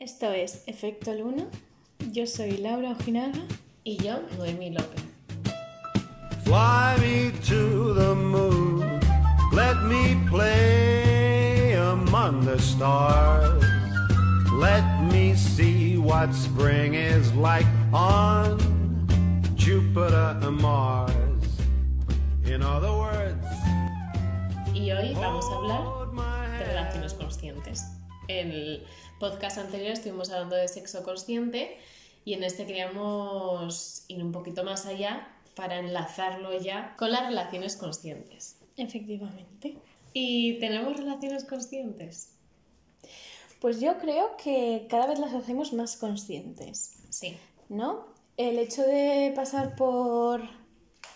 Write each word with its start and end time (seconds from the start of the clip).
Esto 0.00 0.32
es 0.32 0.64
Efecto 0.66 1.12
Luna. 1.12 1.44
Yo 2.10 2.26
soy 2.26 2.56
Laura 2.56 2.92
Ojinaga. 2.92 3.42
Y 3.84 3.98
yo, 3.98 4.22
Noemí 4.38 4.70
López. 4.70 5.04
Fly 6.42 6.96
me 7.02 7.30
to 7.46 7.92
the 7.92 8.14
moon. 8.14 8.98
Let 9.52 9.76
me 9.82 10.16
play 10.30 11.74
among 11.74 12.46
the 12.46 12.58
stars. 12.58 13.62
Let 14.54 14.82
me 15.12 15.34
see 15.34 15.98
what 15.98 16.32
spring 16.34 16.94
is 16.94 17.30
like 17.34 17.66
on 17.92 18.56
Jupiter 19.54 20.38
and 20.40 20.62
Mars. 20.62 21.12
In 22.46 22.62
other 22.62 22.90
words, 22.90 23.46
Y 24.72 24.92
hoy 24.92 25.12
vamos 25.12 25.44
a 25.44 25.56
hablar 25.56 26.58
de 26.58 26.64
relaciones 26.64 27.12
conscientes. 27.12 27.84
En 28.28 28.50
el 28.50 28.86
podcast 29.20 29.58
anterior 29.58 29.92
estuvimos 29.92 30.30
hablando 30.30 30.56
de 30.56 30.66
sexo 30.66 31.04
consciente 31.04 31.76
y 32.24 32.32
en 32.32 32.42
este 32.42 32.66
queríamos 32.66 34.04
ir 34.08 34.24
un 34.24 34.32
poquito 34.32 34.64
más 34.64 34.86
allá 34.86 35.28
para 35.54 35.78
enlazarlo 35.78 36.58
ya 36.58 36.96
con 36.96 37.12
las 37.12 37.26
relaciones 37.26 37.76
conscientes. 37.76 38.56
Efectivamente. 38.78 39.76
¿Y 40.14 40.58
tenemos 40.58 40.96
relaciones 40.96 41.44
conscientes? 41.44 42.32
Pues 43.60 43.78
yo 43.78 43.98
creo 43.98 44.36
que 44.42 44.86
cada 44.88 45.06
vez 45.06 45.18
las 45.18 45.34
hacemos 45.34 45.74
más 45.74 45.96
conscientes, 45.96 46.96
Sí. 47.10 47.36
¿no? 47.68 48.06
El 48.38 48.58
hecho 48.58 48.82
de 48.82 49.32
pasar 49.36 49.76
por, 49.76 50.42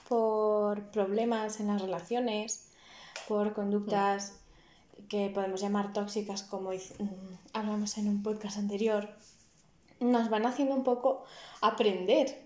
por 0.09 0.91
problemas 0.91 1.59
en 1.59 1.69
las 1.69 1.81
relaciones, 1.81 2.71
por 3.27 3.55
conductas 3.55 4.44
que 5.09 5.31
podemos 5.31 5.61
llamar 5.61 5.93
tóxicas, 5.93 6.43
como 6.43 6.71
mm, 6.71 7.35
hablamos 7.53 7.97
en 7.99 8.09
un 8.09 8.23
podcast 8.23 8.59
anterior, 8.59 9.09
nos 10.01 10.29
van 10.31 10.47
haciendo 10.47 10.75
un 10.75 10.85
poco 10.85 11.25
aprender, 11.61 12.43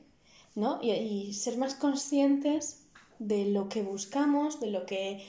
¿no? 0.55 0.79
Y, 0.83 0.91
y 0.93 1.33
ser 1.35 1.57
más 1.59 1.75
conscientes 1.75 2.85
de 3.19 3.47
lo 3.47 3.69
que 3.69 3.83
buscamos, 3.83 4.61
de 4.61 4.71
lo 4.71 4.87
que 4.87 5.27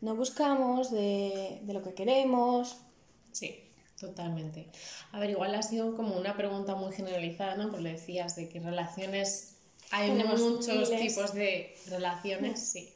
no 0.00 0.14
buscamos, 0.16 0.90
de, 0.90 1.60
de 1.62 1.72
lo 1.72 1.82
que 1.82 1.94
queremos. 1.94 2.76
Sí, 3.32 3.60
totalmente. 3.98 4.68
A 5.12 5.18
ver, 5.20 5.30
igual 5.30 5.54
ha 5.54 5.62
sido 5.62 5.94
como 5.96 6.16
una 6.16 6.36
pregunta 6.36 6.74
muy 6.74 6.92
generalizada, 6.92 7.56
¿no? 7.56 7.70
Porque 7.70 7.88
decías 7.90 8.36
de 8.36 8.48
que 8.48 8.60
relaciones, 8.60 9.56
hay 9.90 10.10
Tenemos 10.10 10.40
muchos 10.40 10.90
miles. 10.90 11.00
tipos 11.14 11.32
de 11.34 11.74
relaciones, 11.88 12.60
sí. 12.60 12.92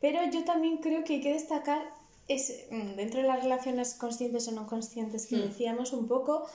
Pero 0.00 0.20
yo 0.30 0.44
también 0.44 0.78
creo 0.78 1.04
que 1.04 1.14
hay 1.14 1.20
que 1.20 1.32
destacar, 1.32 1.82
es, 2.28 2.66
mm, 2.70 2.96
dentro 2.96 3.20
de 3.22 3.28
las 3.28 3.42
relaciones 3.42 3.94
conscientes 3.94 4.48
o 4.48 4.52
no 4.52 4.66
conscientes 4.66 5.26
que 5.26 5.36
Mm. 5.36 5.42
decíamos, 5.42 5.92
un 5.92 6.06
poco 6.08 6.46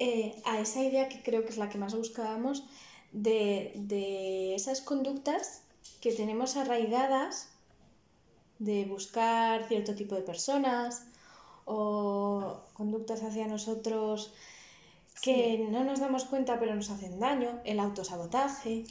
eh, 0.00 0.34
a 0.44 0.58
esa 0.60 0.82
idea 0.82 1.08
que 1.08 1.22
creo 1.22 1.44
que 1.44 1.50
es 1.50 1.56
la 1.56 1.68
que 1.68 1.78
más 1.78 1.94
buscábamos, 1.94 2.64
de, 3.12 3.70
de 3.76 4.54
esas 4.56 4.80
conductas 4.80 5.62
que 6.00 6.10
tenemos 6.12 6.56
arraigadas 6.56 7.48
de 8.58 8.84
buscar 8.86 9.68
cierto 9.68 9.94
tipo 9.94 10.16
de 10.16 10.22
personas 10.22 11.04
o 11.64 12.60
conductas 12.74 13.22
hacia 13.22 13.46
nosotros 13.46 14.34
que 15.22 15.58
no 15.70 15.84
nos 15.84 16.00
damos 16.00 16.24
cuenta 16.24 16.58
pero 16.58 16.74
nos 16.74 16.90
hacen 16.90 17.20
daño, 17.20 17.60
el 17.64 17.78
autosabotaje. 17.78 18.84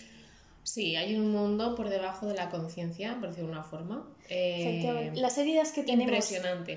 Sí, 0.64 0.96
hay 0.96 1.16
un 1.16 1.32
mundo 1.32 1.76
por 1.76 1.90
debajo 1.90 2.26
de 2.28 2.36
la 2.36 2.50
conciencia, 2.50 3.18
por 3.20 3.30
decirlo 3.30 3.48
de 3.50 3.54
una 3.54 3.64
forma. 3.64 4.10
eh, 4.30 4.62
Efectivamente. 4.62 5.20
Las 5.22 5.38
heridas 5.38 5.72
que 5.74 5.84
tenemos 5.84 6.06
impresionante. 6.32 6.74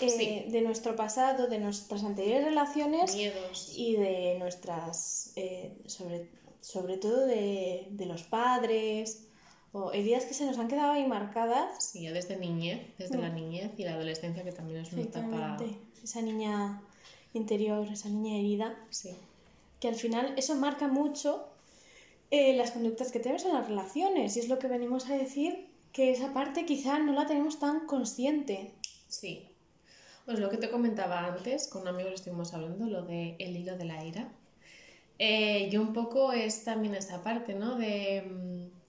eh, 0.00 0.08
Sí. 0.08 0.44
de 0.50 0.60
nuestro 0.62 0.96
pasado, 0.96 1.46
de 1.46 1.58
nuestras 1.58 2.02
anteriores 2.04 2.44
relaciones 2.44 3.14
Miedos. 3.14 3.72
y 3.76 3.96
de 3.96 4.36
nuestras, 4.38 5.32
eh, 5.36 5.76
sobre, 5.86 6.28
sobre 6.60 6.96
todo 6.96 7.26
de, 7.26 7.86
de 7.90 8.06
los 8.06 8.22
padres, 8.24 9.26
o 9.72 9.92
heridas 9.92 10.24
que 10.24 10.34
se 10.34 10.44
nos 10.46 10.58
han 10.58 10.66
quedado 10.68 10.92
ahí 10.92 11.06
marcadas. 11.06 11.84
Sí, 11.84 12.02
ya 12.02 12.12
desde 12.12 12.36
niñez, 12.36 12.80
desde 12.98 13.18
Mm. 13.18 13.20
la 13.20 13.28
niñez 13.28 13.70
y 13.76 13.84
la 13.84 13.92
adolescencia, 13.94 14.42
que 14.42 14.52
también 14.52 14.80
es 14.80 14.92
una 14.92 15.02
etapa. 15.02 15.58
Esa 16.02 16.22
niña 16.22 16.82
interior, 17.34 17.86
esa 17.86 18.08
niña 18.08 18.36
herida, 18.38 18.74
Sí. 18.90 19.10
que 19.78 19.86
al 19.88 19.94
final 19.94 20.34
eso 20.36 20.56
marca 20.56 20.88
mucho 20.88 21.46
eh, 22.30 22.54
las 22.56 22.70
conductas 22.70 23.12
que 23.12 23.20
tenemos 23.20 23.44
en 23.44 23.54
las 23.54 23.68
relaciones, 23.68 24.36
y 24.36 24.40
es 24.40 24.48
lo 24.48 24.58
que 24.58 24.68
venimos 24.68 25.08
a 25.08 25.16
decir, 25.16 25.68
que 25.92 26.12
esa 26.12 26.32
parte 26.32 26.64
quizá 26.64 26.98
no 26.98 27.12
la 27.12 27.26
tenemos 27.26 27.58
tan 27.58 27.86
consciente. 27.86 28.74
Sí. 29.08 29.48
Pues 30.24 30.38
lo 30.38 30.48
que 30.48 30.56
te 30.56 30.70
comentaba 30.70 31.26
antes, 31.26 31.66
con 31.68 31.82
un 31.82 31.88
amigo 31.88 32.10
lo 32.10 32.14
estuvimos 32.14 32.54
hablando, 32.54 32.86
lo 32.86 33.02
de 33.02 33.36
el 33.38 33.56
hilo 33.56 33.76
de 33.76 33.84
la 33.84 34.04
ira. 34.04 34.28
Eh, 35.18 35.68
yo 35.70 35.82
un 35.82 35.92
poco 35.92 36.32
es 36.32 36.64
también 36.64 36.94
esa 36.94 37.22
parte, 37.22 37.54
¿no? 37.54 37.76
De 37.76 38.22
mm, 38.22 38.80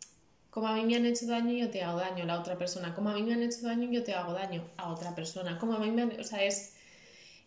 como 0.52 0.68
a 0.68 0.76
mí 0.76 0.86
me 0.86 0.96
han 0.96 1.06
hecho 1.06 1.26
daño, 1.26 1.52
yo 1.54 1.70
te 1.70 1.82
hago 1.84 2.00
daño 2.00 2.24
a 2.24 2.28
la 2.28 2.40
otra 2.40 2.58
persona. 2.58 2.94
Como 2.94 3.10
a 3.10 3.16
mí 3.16 3.24
me 3.24 3.34
han 3.34 3.42
hecho 3.42 3.62
daño, 3.64 3.90
yo 3.92 4.04
te 4.04 4.14
hago 4.14 4.34
daño 4.34 4.70
a 4.78 4.92
otra 4.92 5.16
persona. 5.16 5.58
Como 5.58 5.74
a 5.74 5.80
mí 5.80 5.92
me 5.92 6.04
han... 6.04 6.20
O 6.20 6.24
sea, 6.24 6.44
es 6.44 6.76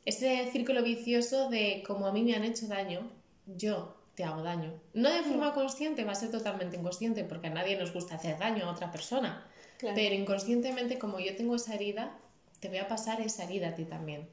ese 0.04 0.50
círculo 0.50 0.82
vicioso 0.82 1.48
de 1.48 1.82
como 1.86 2.06
a 2.06 2.12
mí 2.12 2.22
me 2.22 2.34
han 2.34 2.44
hecho 2.44 2.66
daño, 2.66 3.10
yo 3.46 3.93
te 4.14 4.24
hago 4.24 4.42
daño. 4.42 4.72
No 4.92 5.10
de 5.10 5.22
forma 5.22 5.52
consciente, 5.54 6.04
va 6.04 6.12
a 6.12 6.16
ser 6.16 6.30
totalmente 6.30 6.76
inconsciente, 6.76 7.24
porque 7.24 7.48
a 7.48 7.50
nadie 7.50 7.76
nos 7.76 7.92
gusta 7.92 8.14
hacer 8.14 8.38
daño 8.38 8.66
a 8.66 8.70
otra 8.72 8.90
persona. 8.92 9.46
Claro. 9.78 9.94
Pero 9.96 10.14
inconscientemente, 10.14 10.98
como 10.98 11.18
yo 11.20 11.34
tengo 11.36 11.56
esa 11.56 11.74
herida, 11.74 12.16
te 12.60 12.68
voy 12.68 12.78
a 12.78 12.88
pasar 12.88 13.20
esa 13.20 13.44
herida 13.44 13.70
a 13.70 13.74
ti 13.74 13.84
también. 13.84 14.28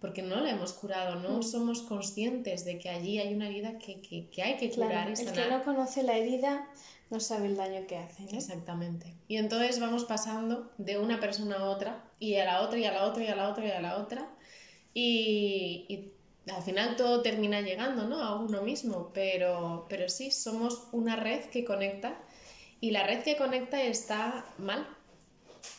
Porque 0.00 0.22
no 0.22 0.40
la 0.40 0.50
hemos 0.50 0.72
curado, 0.72 1.16
no 1.16 1.38
Mm. 1.38 1.42
somos 1.42 1.82
conscientes 1.82 2.64
de 2.64 2.78
que 2.78 2.88
allí 2.88 3.18
hay 3.18 3.34
una 3.34 3.48
herida 3.48 3.78
que, 3.78 4.00
que- 4.00 4.28
que 4.30 4.42
hay 4.42 4.56
que 4.56 4.70
Claro, 4.70 4.90
curar 4.90 5.08
y 5.08 5.10
el 5.12 5.16
sanar. 5.18 5.34
que 5.34 5.50
no 5.50 5.62
conoce 5.62 6.02
la 6.02 6.16
herida 6.16 6.66
no 7.10 7.20
sabe 7.20 7.46
el 7.48 7.56
daño 7.56 7.86
que 7.86 7.96
hace. 7.98 8.22
¿no? 8.24 8.30
Exactamente. 8.38 9.14
Y 9.28 9.36
entonces 9.36 9.78
vamos 9.78 10.04
pasando 10.04 10.70
de 10.78 10.98
una 10.98 11.20
persona 11.20 11.56
a 11.56 11.64
otra, 11.64 12.04
y 12.18 12.36
a 12.36 12.44
la 12.44 12.62
otra, 12.62 12.78
y 12.78 12.84
a 12.86 12.92
la 12.92 13.04
otra, 13.04 13.24
y 13.24 13.26
a 13.28 13.36
la 13.36 13.48
otra, 13.50 13.66
y 13.66 13.70
a 13.70 13.80
la 13.80 13.96
otra. 13.98 14.28
Y, 14.94 15.86
y 15.88 16.12
al 16.54 16.62
final 16.62 16.96
todo 16.96 17.22
termina 17.22 17.60
llegando, 17.60 18.06
¿no? 18.06 18.22
A 18.22 18.36
uno 18.36 18.62
mismo. 18.62 19.10
Pero, 19.14 19.86
pero 19.88 20.08
sí, 20.08 20.30
somos 20.30 20.88
una 20.92 21.16
red 21.16 21.44
que 21.46 21.64
conecta. 21.64 22.18
Y 22.80 22.90
la 22.92 23.04
red 23.04 23.22
que 23.22 23.36
conecta 23.36 23.82
está 23.82 24.44
mal. 24.58 24.86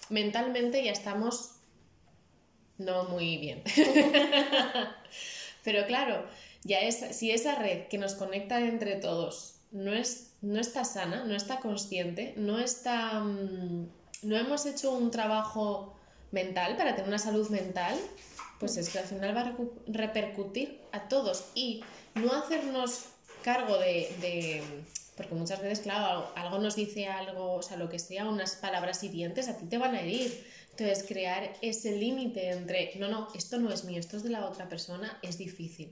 Mentalmente 0.10 0.84
ya 0.84 0.92
estamos 0.92 1.62
no 2.78 3.06
muy 3.06 3.38
bien. 3.38 3.64
Pero 5.64 5.86
claro, 5.86 6.26
ya 6.64 6.80
es, 6.80 6.98
si 7.16 7.32
esa 7.32 7.56
red 7.56 7.88
que 7.88 7.98
nos 7.98 8.16
conecta 8.16 8.60
entre 8.60 8.96
todos 8.96 9.56
no, 9.72 9.94
es, 9.94 10.34
no 10.42 10.60
está 10.60 10.84
sana, 10.84 11.24
no 11.24 11.36
está 11.36 11.60
consciente, 11.60 12.34
no 12.38 12.60
está. 12.60 13.20
mm, 13.22 13.90
no 14.24 14.38
hemos 14.38 14.66
hecho 14.66 14.92
un 14.92 15.12
trabajo 15.12 15.96
mental 16.32 16.78
para 16.78 16.96
tener 16.96 17.08
una 17.08 17.20
salud 17.20 17.50
mental, 17.50 17.98
pues 18.62 18.78
es 18.78 18.90
que 18.90 19.00
al 19.00 19.06
final 19.06 19.36
va 19.36 19.42
a 19.42 19.56
repercutir 19.88 20.80
a 20.92 21.10
todos 21.10 21.46
y 21.56 21.84
no 22.14 22.32
hacernos 22.32 23.06
cargo 23.44 23.76
de, 23.80 24.62
porque 25.18 25.34
muchas 25.34 25.60
veces, 25.62 25.80
claro, 25.80 26.32
algo 26.36 26.60
nos 26.60 26.76
dice 26.76 27.08
algo, 27.08 27.56
o 27.56 27.64
sea, 27.64 27.76
lo 27.76 27.90
que 27.90 27.98
sea, 27.98 28.30
unas 28.30 28.56
palabras 28.56 29.04
hirientes, 29.04 29.50
a 29.50 29.58
ti 29.58 29.66
te 29.66 29.80
van 29.80 29.96
a 29.96 30.02
herir. 30.02 30.46
Entonces, 30.70 31.04
crear 31.08 31.52
ese 31.62 31.98
límite 31.98 32.52
entre, 32.52 32.94
no, 33.00 33.08
no, 33.10 33.28
esto 33.34 33.58
no 33.58 33.74
es 33.74 33.84
mío, 33.84 34.00
esto 34.00 34.18
es 34.18 34.24
de 34.24 34.30
la 34.30 34.46
otra 34.46 34.70
persona, 34.70 35.18
es 35.24 35.40
difícil. 35.40 35.92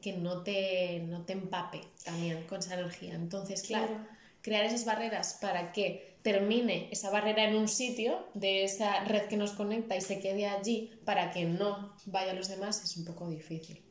Que 0.00 0.14
no 0.14 0.42
te, 0.42 1.00
no 1.00 1.26
te 1.26 1.34
empape 1.34 1.82
también 2.02 2.44
con 2.44 2.60
esa 2.60 2.74
energía. 2.74 3.14
Entonces, 3.14 3.62
Claro. 3.62 4.06
Crear 4.42 4.64
esas 4.64 4.84
barreras 4.84 5.38
para 5.40 5.72
que 5.72 6.16
termine 6.22 6.88
esa 6.90 7.10
barrera 7.10 7.44
en 7.44 7.56
un 7.56 7.68
sitio 7.68 8.26
de 8.34 8.64
esa 8.64 9.04
red 9.04 9.28
que 9.28 9.36
nos 9.36 9.52
conecta 9.52 9.96
y 9.96 10.00
se 10.00 10.20
quede 10.20 10.46
allí 10.46 10.90
para 11.04 11.30
que 11.30 11.44
no 11.44 11.94
vaya 12.06 12.32
a 12.32 12.34
los 12.34 12.48
demás 12.48 12.82
es 12.84 12.96
un 12.96 13.04
poco 13.04 13.28
difícil. 13.28 13.82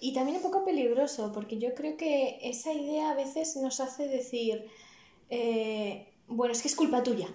Y 0.00 0.12
también 0.12 0.36
un 0.36 0.42
poco 0.42 0.64
peligroso, 0.64 1.32
porque 1.32 1.58
yo 1.58 1.74
creo 1.74 1.96
que 1.96 2.38
esa 2.42 2.72
idea 2.72 3.10
a 3.10 3.14
veces 3.14 3.56
nos 3.56 3.80
hace 3.80 4.06
decir, 4.08 4.66
eh, 5.30 6.12
bueno, 6.28 6.52
es 6.52 6.60
que 6.60 6.68
es 6.68 6.76
culpa 6.76 7.02
tuya, 7.02 7.28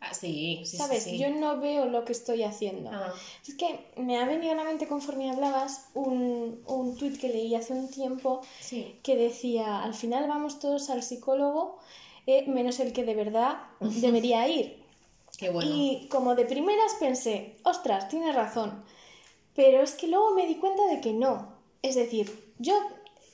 Ah, 0.00 0.14
sí, 0.14 0.60
sí, 0.64 0.70
sí, 0.72 0.76
¿sabes? 0.76 1.02
sí. 1.04 1.18
Yo 1.18 1.28
no 1.30 1.58
veo 1.60 1.86
lo 1.86 2.04
que 2.04 2.12
estoy 2.12 2.44
haciendo. 2.44 2.90
Ah, 2.92 3.12
Es 3.46 3.54
que 3.56 3.90
me 3.96 4.18
ha 4.18 4.24
venido 4.26 4.52
a 4.52 4.56
la 4.56 4.64
mente 4.64 4.86
conforme 4.86 5.30
hablabas 5.30 5.88
un, 5.94 6.62
un 6.66 6.96
tuit 6.96 7.18
que 7.20 7.28
leí 7.28 7.54
hace 7.56 7.72
un 7.72 7.90
tiempo 7.90 8.40
sí, 8.60 8.96
que 9.02 9.16
decía, 9.16 9.82
al 9.82 9.94
final 9.94 10.28
vamos 10.28 10.60
todos 10.60 10.88
al 10.90 11.02
psicólogo, 11.02 11.78
eh, 12.26 12.46
menos 12.46 12.78
el 12.78 12.92
que 12.92 13.04
de 13.04 13.14
verdad 13.16 13.58
debería 13.80 14.46
ir. 14.48 14.82
qué 15.36 15.50
bueno. 15.50 15.68
Y 15.74 16.06
como 16.08 16.34
de 16.36 16.44
primeras 16.44 16.94
pensé, 17.00 17.56
ostras, 17.64 18.08
tienes 18.08 18.34
razón. 18.36 18.84
Pero 19.54 19.82
es 19.82 19.94
que 19.94 20.06
luego 20.06 20.32
me 20.34 20.46
di 20.46 20.54
cuenta 20.56 20.86
de 20.86 21.00
que 21.00 21.12
no. 21.12 21.54
Es 21.82 21.96
decir, 21.96 22.52
yo, 22.58 22.74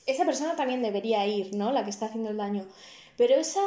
esa 0.07 0.25
persona 0.25 0.57
también 0.57 0.83
debería 0.83 1.27
ir, 1.27 1.55
¿no? 1.55 1.73
La 1.73 1.85
que 1.85 1.91
está 1.91 2.07
haciendo 2.07 2.31
el 2.31 2.39
daño. 2.39 2.67
Pero 3.19 3.35
esa, 3.35 3.61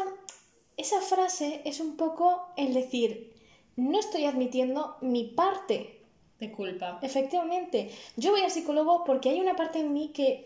esa 0.77 1.01
frase 1.01 1.61
es 1.65 1.79
un 1.79 1.97
poco 1.97 2.47
el 2.55 2.73
decir, 2.73 3.33
no 3.75 3.99
estoy 3.99 4.25
admitiendo 4.25 4.95
mi 5.01 5.25
parte 5.25 5.93
De 6.39 6.51
culpa. 6.51 6.99
Efectivamente, 7.01 7.89
yo 8.15 8.31
voy 8.31 8.41
al 8.41 8.51
psicólogo 8.51 9.03
porque 9.03 9.29
hay 9.29 9.41
una 9.41 9.55
parte 9.55 9.79
en 9.79 9.91
mí 9.91 10.09
que 10.13 10.45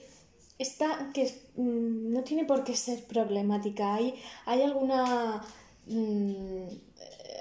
está 0.57 1.11
que 1.13 1.25
mm, 1.57 2.13
no 2.13 2.23
tiene 2.23 2.45
por 2.45 2.63
qué 2.63 2.75
ser 2.75 3.03
problemática. 3.03 3.95
Hay, 3.95 4.15
hay 4.45 4.61
alguna 4.61 5.43
mm, 5.87 6.67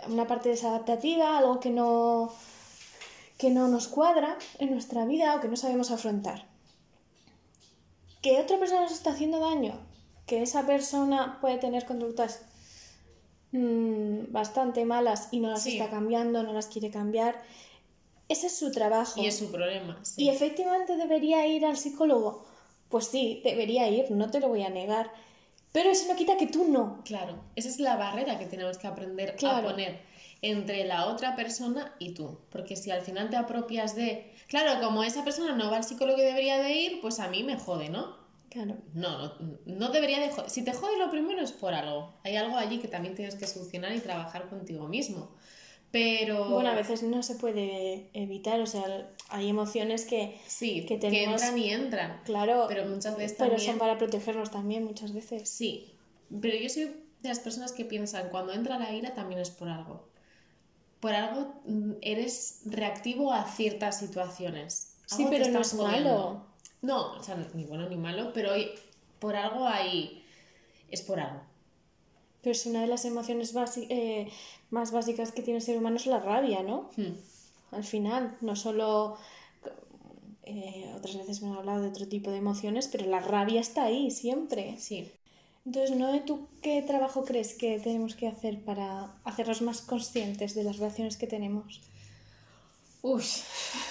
una 0.09 0.27
parte 0.27 0.49
desadaptativa, 0.49 1.39
algo 1.39 1.61
que 1.61 1.71
no 1.71 2.33
que 3.39 3.51
no 3.51 3.69
nos 3.69 3.89
cuadra 3.89 4.37
en 4.59 4.73
nuestra 4.73 5.07
vida 5.07 5.37
o 5.37 5.41
que 5.41 5.49
no 5.49 5.57
sabemos 5.57 5.91
afrontar. 5.91 6.47
Que 8.21 8.39
otra 8.41 8.59
persona 8.59 8.83
nos 8.83 8.93
está 8.93 9.13
haciendo 9.13 9.39
daño, 9.39 9.79
que 10.27 10.43
esa 10.43 10.67
persona 10.67 11.39
puede 11.41 11.57
tener 11.57 11.87
conductas 11.87 12.43
mm, 13.53 14.33
bastante 14.33 14.85
malas 14.85 15.29
y 15.33 15.41
no 15.41 15.51
las 15.51 15.63
Sí. 15.63 15.77
está 15.79 15.91
cambiando, 15.91 16.43
no 16.43 16.53
las 16.53 16.67
quiere 16.69 16.91
cambiar. 16.91 17.43
Ese 18.29 18.47
es 18.47 18.57
su 18.57 18.71
trabajo. 18.71 19.21
Y 19.21 19.27
es 19.27 19.37
su 19.39 19.51
problema. 19.51 19.99
Sí. 20.03 20.23
¿Y 20.25 20.29
efectivamente 20.29 20.97
debería 20.97 21.47
ir 21.47 21.65
al 21.67 21.77
psicólogo? 21.77 22.45
Pues 22.89 23.07
sí, 23.07 23.41
debería 23.45 23.89
ir, 23.89 24.11
no 24.11 24.31
te 24.31 24.41
lo 24.41 24.49
voy 24.49 24.63
a 24.63 24.69
negar. 24.71 25.11
Pero 25.73 25.91
eso 25.91 26.09
no 26.09 26.17
quita 26.17 26.37
que 26.37 26.47
tú 26.47 26.65
no. 26.65 27.03
Claro, 27.05 27.41
esa 27.57 27.69
es 27.69 27.79
la 27.81 27.97
barrera 27.97 28.39
que 28.39 28.47
tenemos 28.47 28.79
que 28.79 28.87
aprender 28.89 29.37
Claro. 29.37 29.69
a 29.69 29.71
poner 29.71 30.01
entre 30.43 30.85
la 30.85 31.07
otra 31.07 31.37
persona 31.37 31.95
y 31.99 32.15
tú. 32.15 32.39
Porque 32.51 32.75
si 32.77 32.91
al 32.91 33.03
final 33.03 33.31
te 33.31 33.37
apropias 33.37 33.95
de, 33.95 34.33
claro, 34.49 34.81
como 34.85 35.05
esa 35.05 35.23
persona 35.25 35.55
no 35.55 35.71
va 35.71 35.77
al 35.77 35.85
psicólogo 35.85 36.19
y 36.19 36.25
debería 36.25 36.59
de 36.63 36.73
ir, 36.73 37.01
pues 37.01 37.21
a 37.21 37.29
mí 37.29 37.43
me 37.45 37.57
jode, 37.59 37.89
¿no? 37.89 38.17
Claro. 38.51 38.77
No, 38.95 39.17
no, 39.39 39.59
no 39.65 39.89
debería 39.91 40.19
de 40.21 40.31
joder. 40.31 40.51
Si 40.51 40.65
te 40.65 40.73
jode 40.73 40.99
lo 40.99 41.11
primero 41.11 41.41
es 41.41 41.53
por 41.53 41.73
algo. 41.73 42.15
Hay 42.25 42.37
algo 42.37 42.57
allí 42.57 42.79
que 42.81 42.89
también 42.89 43.15
tienes 43.15 43.37
que 43.37 43.47
solucionar 43.47 43.95
y 43.95 44.01
trabajar 44.01 44.49
contigo 44.49 44.89
mismo. 44.89 45.31
Pero... 45.93 46.51
Bueno, 46.51 46.71
a 46.71 46.75
veces 46.75 47.03
no 47.03 47.23
se 47.23 47.35
puede 47.35 48.11
evitar, 48.13 48.61
o 48.61 48.67
sea, 48.67 49.11
hay 49.29 49.49
emociones 49.49 50.05
que, 50.05 50.39
Sí, 50.47 50.83
que 50.83 50.99
que, 50.99 51.09
tenemos- 51.11 51.43
entran 51.43 51.59
y 51.59 51.71
entran. 51.71 52.21
claro, 52.25 52.67
Pero 52.69 52.87
muchas 52.87 53.17
veces 53.17 53.37
pero 53.39 53.51
también... 53.51 53.71
son 53.71 53.79
para 53.79 53.99
protegernos 53.99 54.51
también 54.53 54.85
muchas 54.85 55.13
veces. 55.13 55.49
Sí, 55.49 55.93
pero 56.41 56.57
yo 56.57 56.69
soy 56.69 56.85
de 57.23 57.29
las 57.29 57.41
personas 57.41 57.73
que 57.73 57.85
piensan 57.85 58.29
cuando 58.31 58.53
entra 58.53 58.79
la 58.79 58.93
ira 58.93 59.15
también 59.15 59.41
es 59.41 59.51
por 59.51 59.69
algo. 59.69 60.09
Por 61.01 61.13
algo 61.13 61.61
mm, 61.67 61.95
eres 62.03 62.63
reactivo 62.67 63.33
a 63.33 63.45
ciertas 63.45 63.99
situaciones. 63.99 64.97
Sí, 65.07 65.23
Algo 65.25 65.31
pero 65.31 65.49
no 65.49 65.61
es 65.61 65.75
malo. 65.75 66.47
No, 66.83 67.13
o 67.19 67.23
sea, 67.23 67.37
ni 67.55 67.65
bueno 67.65 67.89
ni 67.89 67.97
malo, 67.97 68.33
pero 68.33 68.53
por 69.19 69.37
algo 69.37 69.67
hay... 69.67 70.25
Es 70.91 71.03
por 71.03 71.21
algo. 71.21 71.43
Pero 72.43 72.53
es 72.53 72.67
una 72.67 72.81
de 72.83 72.87
las 72.87 73.05
emociones 73.05 73.55
eh, 73.89 74.31
más 74.71 74.93
básicas 74.93 75.33
que 75.33 75.43
tiene 75.43 75.59
el 75.59 75.63
ser 75.65 75.77
humano 75.79 75.97
es 75.97 76.07
la 76.07 76.21
rabia, 76.21 76.63
¿no? 76.63 76.91
Hmm. 76.97 77.15
Al 77.71 77.85
final, 77.85 78.37
no 78.41 78.57
solo... 78.57 79.19
eh, 80.43 80.93
otras 80.97 81.17
veces 81.17 81.43
me 81.43 81.49
han 81.49 81.57
hablado 81.57 81.83
de 81.83 81.89
otro 81.89 82.09
tipo 82.09 82.31
de 82.31 82.39
emociones, 82.39 82.89
pero 82.89 83.07
la 83.07 83.21
rabia 83.21 83.61
está 83.61 83.85
ahí 83.85 84.11
siempre. 84.11 84.79
Sí. 84.79 85.13
Entonces, 85.65 85.97
¿no? 85.97 86.23
¿tú 86.25 86.49
qué 86.63 86.83
trabajo 86.83 87.25
crees 87.25 87.55
que 87.55 87.79
tenemos 87.81 88.15
que 88.15 88.29
hacer 88.29 88.63
para 88.65 89.19
hacernos 89.25 89.63
más 89.63 89.81
conscientes 89.83 90.55
de 90.55 90.65
las 90.65 90.77
relaciones 90.79 91.17
que 91.17 91.27
tenemos? 91.27 91.83
Uf, 93.03 93.25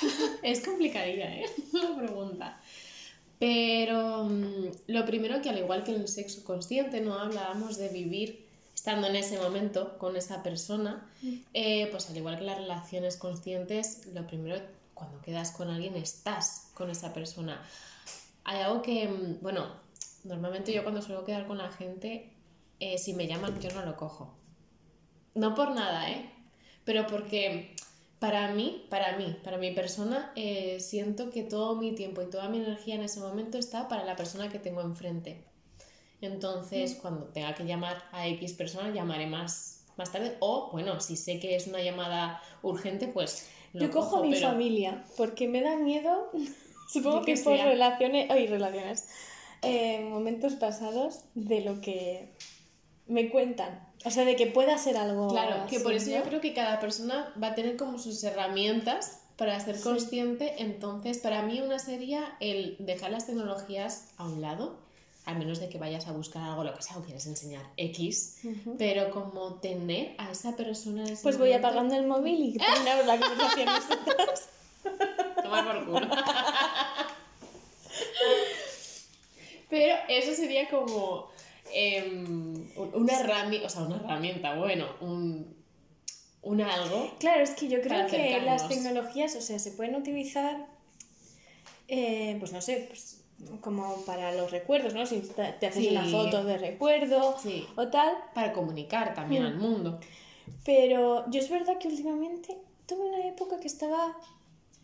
es 0.43 0.61
complicadilla, 0.61 1.35
¿eh? 1.35 1.45
La 1.73 1.95
pregunta. 1.95 2.58
Pero 3.39 4.25
mm, 4.25 4.65
lo 4.87 5.05
primero 5.05 5.41
que 5.41 5.49
al 5.49 5.57
igual 5.57 5.83
que 5.83 5.91
en 5.95 6.01
el 6.01 6.07
sexo 6.07 6.43
consciente 6.43 7.01
no 7.01 7.17
hablábamos 7.17 7.77
de 7.77 7.89
vivir 7.89 8.45
estando 8.75 9.07
en 9.07 9.15
ese 9.15 9.37
momento 9.37 9.97
con 9.97 10.15
esa 10.15 10.43
persona, 10.43 11.09
eh, 11.53 11.87
pues 11.91 12.09
al 12.09 12.17
igual 12.17 12.37
que 12.37 12.45
las 12.45 12.57
relaciones 12.57 13.17
conscientes, 13.17 14.07
lo 14.13 14.25
primero 14.27 14.61
cuando 14.93 15.21
quedas 15.21 15.51
con 15.51 15.69
alguien 15.69 15.95
estás 15.95 16.69
con 16.73 16.89
esa 16.89 17.13
persona. 17.13 17.61
Hay 18.43 18.61
algo 18.61 18.81
que, 18.81 19.07
mm, 19.07 19.41
bueno, 19.41 19.67
normalmente 20.23 20.73
yo 20.73 20.83
cuando 20.83 21.01
suelo 21.01 21.25
quedar 21.25 21.47
con 21.47 21.57
la 21.57 21.71
gente, 21.71 22.31
eh, 22.79 22.97
si 22.97 23.13
me 23.13 23.27
llaman 23.27 23.59
yo 23.59 23.69
no 23.71 23.85
lo 23.85 23.95
cojo. 23.95 24.33
No 25.35 25.55
por 25.55 25.71
nada, 25.71 26.09
¿eh? 26.09 26.29
Pero 26.85 27.05
porque 27.07 27.75
para 28.19 28.51
mí, 28.51 28.85
para 28.89 29.15
mí, 29.17 29.37
para 29.43 29.57
mi 29.57 29.71
persona, 29.71 30.31
eh, 30.35 30.79
siento 30.79 31.29
que 31.29 31.43
todo 31.43 31.75
mi 31.75 31.93
tiempo 31.95 32.21
y 32.21 32.29
toda 32.29 32.49
mi 32.49 32.57
energía 32.57 32.95
en 32.95 33.03
ese 33.03 33.19
momento 33.21 33.57
está 33.57 33.87
para 33.87 34.03
la 34.03 34.15
persona 34.15 34.49
que 34.49 34.59
tengo 34.59 34.81
enfrente. 34.81 35.43
Entonces, 36.21 36.95
cuando 37.01 37.27
tenga 37.27 37.55
que 37.55 37.65
llamar 37.65 38.03
a 38.11 38.27
X 38.27 38.53
persona, 38.53 38.93
llamaré 38.93 39.25
más, 39.25 39.85
más 39.97 40.11
tarde. 40.11 40.35
O, 40.41 40.69
bueno, 40.71 40.99
si 40.99 41.15
sé 41.15 41.39
que 41.39 41.55
es 41.55 41.67
una 41.67 41.81
llamada 41.81 42.41
urgente, 42.61 43.07
pues 43.07 43.47
lo 43.73 43.81
Yo 43.81 43.91
cojo 43.91 44.09
cojo, 44.09 44.17
a 44.23 44.25
mi 44.25 44.33
pero- 44.33 44.49
familia 44.49 45.03
porque 45.15 45.47
me 45.47 45.61
da 45.61 45.75
miedo, 45.77 46.29
supongo 46.91 47.21
que 47.23 47.35
que 47.35 47.41
por 47.41 47.55
sea. 47.55 47.65
relaciones, 47.65 48.29
ay, 48.29 48.47
relaciones, 48.47 49.07
eh, 49.61 50.01
momentos 50.01 50.53
pasados 50.55 51.21
de 51.35 51.61
lo 51.61 51.79
que 51.79 52.33
me 53.09 53.29
cuentan. 53.29 53.87
O 54.05 54.11
sea, 54.11 54.23
de 54.23 54.35
que 54.37 54.47
pueda 54.47 54.77
ser 54.77 54.95
algo. 54.97 55.27
Claro, 55.29 55.65
que 55.67 55.79
por 55.81 55.91
eso 55.93 56.09
yo 56.09 56.23
creo 56.23 56.39
que 56.39 56.53
cada 56.53 56.79
persona 56.79 57.33
va 57.41 57.47
a 57.47 57.55
tener 57.55 57.75
como 57.75 57.99
sus 57.99 58.23
herramientas 58.23 59.19
para 59.35 59.59
ser 59.59 59.75
Sí. 59.77 59.83
consciente. 59.83 60.55
Entonces, 60.63 61.17
para 61.17 61.41
mí 61.43 61.59
una 61.61 61.79
sería 61.79 62.35
el 62.39 62.77
dejar 62.79 63.11
las 63.11 63.25
tecnologías 63.27 64.09
a 64.17 64.25
un 64.25 64.41
lado, 64.41 64.77
al 65.25 65.37
menos 65.37 65.59
de 65.59 65.67
que 65.69 65.77
vayas 65.77 66.07
a 66.07 66.11
buscar 66.13 66.41
algo, 66.43 66.63
lo 66.63 66.73
que 66.73 66.81
sea, 66.81 66.97
o 66.97 67.01
quieres 67.03 67.25
enseñar 67.27 67.61
X, 67.77 68.37
pero 68.77 69.11
como 69.11 69.55
tener 69.55 70.15
a 70.17 70.31
esa 70.31 70.55
persona 70.55 71.03
en 71.03 71.09
ese 71.13 71.23
Pues 71.23 71.37
voy 71.37 71.49
momento- 71.49 71.67
apagando 71.67 71.95
el 71.95 72.07
móvil 72.07 72.41
y 72.41 72.57
terminamos 72.57 73.05
la 73.05 73.19
conversación. 73.19 73.67
Tomar 75.43 75.65
por 75.65 75.85
culo. 75.85 76.07
Pero 79.69 79.95
eso 80.07 80.33
sería 80.33 80.67
como 80.69 81.29
em, 81.73 82.53
un- 82.75 82.91
una 82.93 83.19
herramienta, 83.19 83.67
o 83.67 83.69
sea, 83.69 83.83
una 83.83 83.97
herramienta, 83.97 84.55
bueno, 84.57 84.85
un, 85.01 85.55
un 86.41 86.61
algo. 86.61 87.11
Claro, 87.19 87.41
es 87.43 87.51
que 87.51 87.67
yo 87.67 87.81
creo 87.81 88.07
que 88.07 88.41
las 88.41 88.67
tecnologías, 88.67 89.35
o 89.35 89.41
sea, 89.41 89.59
se 89.59 89.71
pueden 89.71 89.95
utilizar, 89.95 90.67
eh, 91.87 92.35
pues 92.39 92.51
no 92.53 92.61
sé, 92.61 92.85
pues, 92.87 93.21
como 93.61 94.03
para 94.05 94.33
los 94.35 94.51
recuerdos, 94.51 94.93
¿no? 94.93 95.05
Si 95.05 95.19
te 95.21 95.65
haces 95.67 95.85
Sí. 95.85 95.89
una 95.91 96.05
foto 96.05 96.43
de 96.43 96.57
recuerdo 96.57 97.37
Sí. 97.41 97.65
o 97.77 97.87
tal. 97.87 98.13
Para 98.33 98.51
comunicar 98.53 99.13
también 99.13 99.43
Mm. 99.43 99.45
al 99.47 99.55
mundo. 99.57 99.99
Pero 100.65 101.29
yo 101.31 101.39
es 101.39 101.49
verdad 101.49 101.77
que 101.77 101.87
últimamente 101.87 102.57
tuve 102.85 103.01
una 103.07 103.25
época 103.27 103.59
que 103.59 103.67
estaba 103.67 104.17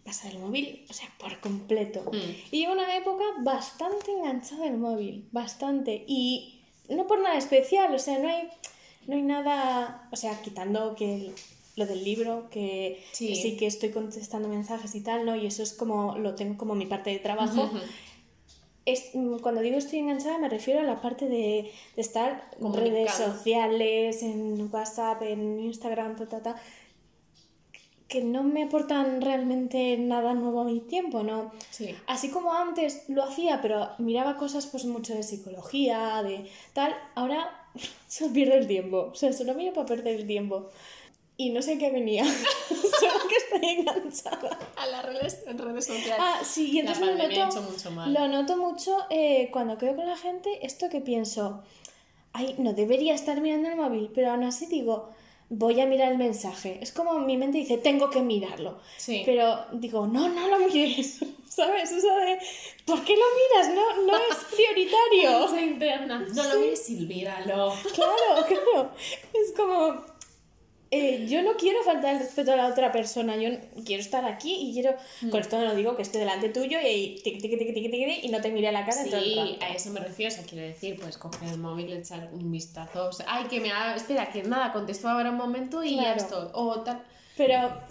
pasada 0.05 0.31
el 0.33 0.39
móvil, 0.39 0.85
o 0.89 0.93
sea, 0.93 1.09
por 1.19 1.39
completo. 1.41 2.03
Mm. 2.13 2.55
Y 2.55 2.67
una 2.67 2.95
época 2.95 3.23
bastante 3.43 4.11
enganchada 4.11 4.67
al 4.67 4.77
móvil, 4.77 5.27
bastante. 5.31 6.05
Y 6.07 6.54
no 6.89 7.07
por 7.07 7.19
nada 7.21 7.37
especial, 7.37 7.93
o 7.93 7.99
sea, 7.99 8.19
no 8.19 8.27
hay, 8.29 8.49
no 9.07 9.15
hay 9.15 9.21
nada, 9.21 10.07
o 10.11 10.15
sea, 10.15 10.41
quitando 10.41 10.95
que 10.95 11.31
lo 11.75 11.85
del 11.85 12.03
libro, 12.03 12.49
que 12.49 13.03
Sí. 13.11 13.27
que 13.27 13.35
sí 13.35 13.57
que 13.57 13.67
estoy 13.67 13.89
contestando 13.89 14.47
mensajes 14.47 14.95
y 14.95 15.01
tal, 15.01 15.25
¿no? 15.25 15.35
Y 15.35 15.45
eso 15.45 15.61
es 15.63 15.73
como, 15.73 16.17
lo 16.17 16.35
tengo 16.35 16.57
como 16.57 16.73
mi 16.75 16.85
parte 16.85 17.09
de 17.09 17.19
trabajo. 17.19 17.69
Es- 18.85 19.09
mm, 19.15 19.39
cuando 19.39 19.61
digo 19.61 19.77
estoy 19.77 19.99
enganchada 19.99 20.37
me 20.37 20.47
refiero 20.47 20.79
a 20.79 20.83
la 20.83 21.01
parte 21.01 21.27
de, 21.27 21.71
de 21.95 22.01
estar 22.01 22.49
en 22.61 22.73
redes 22.73 23.11
sociales, 23.13 24.21
en 24.21 24.69
WhatsApp, 24.71 25.23
en 25.23 25.59
Instagram, 25.59 26.15
ta, 26.15 26.27
ta, 26.29 26.43
ta, 26.43 26.55
que 28.15 28.23
no 28.23 28.43
me 28.43 28.63
aportan 28.63 29.19
realmente 29.19 29.97
nada 29.97 30.33
nuevo 30.33 30.61
a 30.61 30.63
mi 30.63 30.79
tiempo, 30.79 31.21
¿no? 31.21 31.51
Sí. 31.69 31.93
Así 32.07 32.29
como 32.29 32.53
antes 32.53 33.09
lo 33.09 33.25
hacía, 33.25 33.61
pero 33.61 33.89
miraba 33.97 34.37
cosas 34.37 34.67
pues 34.67 34.85
mucho 34.85 35.13
de 35.13 35.21
psicología, 35.21 36.23
de 36.23 36.49
tal, 36.71 36.95
ahora 37.15 37.67
se 38.07 38.29
pierde 38.29 38.57
el 38.57 38.67
tiempo, 38.67 39.09
o 39.11 39.15
sea, 39.15 39.33
solo 39.33 39.53
miro 39.53 39.73
para 39.73 39.85
perder 39.85 40.21
el 40.21 40.27
tiempo. 40.27 40.69
Y 41.35 41.49
no 41.49 41.61
sé 41.61 41.77
qué 41.77 41.91
venía, 41.91 42.23
solo 42.69 43.19
que 43.27 43.35
estoy 43.35 43.69
enganchada. 43.79 44.57
A 44.77 44.87
las 44.87 45.05
redes, 45.05 45.43
en 45.45 45.57
redes 45.57 45.85
sociales. 45.85 46.17
Ah, 46.17 46.39
sí, 46.41 46.71
y 46.71 46.79
entonces 46.79 47.05
lo 47.05 47.17
noto, 47.17 47.61
mucho 47.63 47.91
mal. 47.91 48.13
lo 48.13 48.27
noto 48.29 48.55
mucho 48.55 48.97
eh, 49.09 49.49
cuando 49.51 49.77
quedo 49.77 49.97
con 49.97 50.07
la 50.07 50.15
gente, 50.15 50.65
esto 50.65 50.87
que 50.87 51.01
pienso, 51.01 51.63
ay, 52.31 52.55
no 52.59 52.71
debería 52.71 53.13
estar 53.13 53.41
mirando 53.41 53.67
el 53.67 53.75
móvil, 53.75 54.09
pero 54.15 54.31
aún 54.31 54.43
así 54.45 54.67
digo, 54.67 55.09
voy 55.49 55.79
a 55.79 55.85
mirar 55.85 56.11
el 56.11 56.17
mensaje. 56.17 56.79
Es 56.81 56.91
como 56.91 57.19
mi 57.19 57.37
mente 57.37 57.59
dice, 57.59 57.77
tengo 57.77 58.09
que 58.09 58.21
mirarlo. 58.21 58.79
Sí. 58.97 59.23
Pero 59.25 59.65
digo, 59.73 60.07
no, 60.07 60.29
no 60.29 60.47
lo 60.47 60.59
mires, 60.59 61.19
¿sabes? 61.47 61.91
Eso 61.91 62.07
de, 62.15 62.39
¿por 62.85 63.03
qué 63.03 63.15
lo 63.15 63.25
miras? 63.59 63.75
No, 63.75 64.03
no 64.03 64.17
es 64.17 64.37
prioritario. 64.55 65.59
Interna. 65.59 66.25
No 66.33 66.43
lo 66.43 66.59
mires, 66.59 66.83
Silvíralo. 66.83 67.73
Claro, 67.93 68.45
claro. 68.47 68.91
Es 69.33 69.51
como, 69.55 70.05
eh, 70.91 71.25
yo 71.27 71.41
no 71.41 71.53
quiero 71.57 71.81
faltar 71.83 72.13
el 72.15 72.19
respeto 72.19 72.53
a 72.53 72.55
la 72.55 72.67
otra 72.67 72.91
persona, 72.91 73.35
yo 73.37 73.49
quiero 73.85 74.01
estar 74.01 74.23
aquí 74.25 74.53
y 74.69 74.73
quiero, 74.73 74.95
Mm. 75.21 75.29
con 75.29 75.41
esto 75.41 75.59
no 75.59 75.73
digo 75.75 75.95
que 75.95 76.01
esté 76.03 76.19
delante 76.19 76.49
tuyo 76.49 76.77
y 76.79 77.19
tiqui, 77.23 77.39
tiqui, 77.39 77.57
tiqui, 77.57 77.73
tiqui, 77.89 78.19
y 78.23 78.29
no 78.29 78.39
te 78.41 78.51
mire 78.51 78.67
a 78.69 78.71
la 78.71 78.85
cara 78.85 79.03
Sí, 79.03 79.57
a 79.61 79.73
eso 79.73 79.89
me 79.89 79.99
refiero. 79.99 80.31
O 80.33 80.35
sea, 80.35 80.45
quiero 80.45 80.65
decir, 80.65 80.97
pues 80.99 81.17
coger 81.17 81.49
el 81.49 81.57
móvil, 81.57 81.91
echar 81.91 82.29
un 82.31 82.51
vistazo. 82.51 83.07
O 83.07 83.11
sea, 83.13 83.25
ay, 83.29 83.45
que 83.45 83.59
me 83.59 83.71
ha... 83.71 83.95
Espera, 83.95 84.29
que 84.31 84.43
nada, 84.43 84.71
contesto 84.73 85.07
ahora 85.09 85.31
un 85.31 85.37
momento 85.37 85.83
y 85.83 85.95
ya 85.95 86.01
Claro. 86.13 86.21
estoy. 86.21 86.47
O 86.53 86.81
tal. 86.81 87.03
Pero 87.37 87.81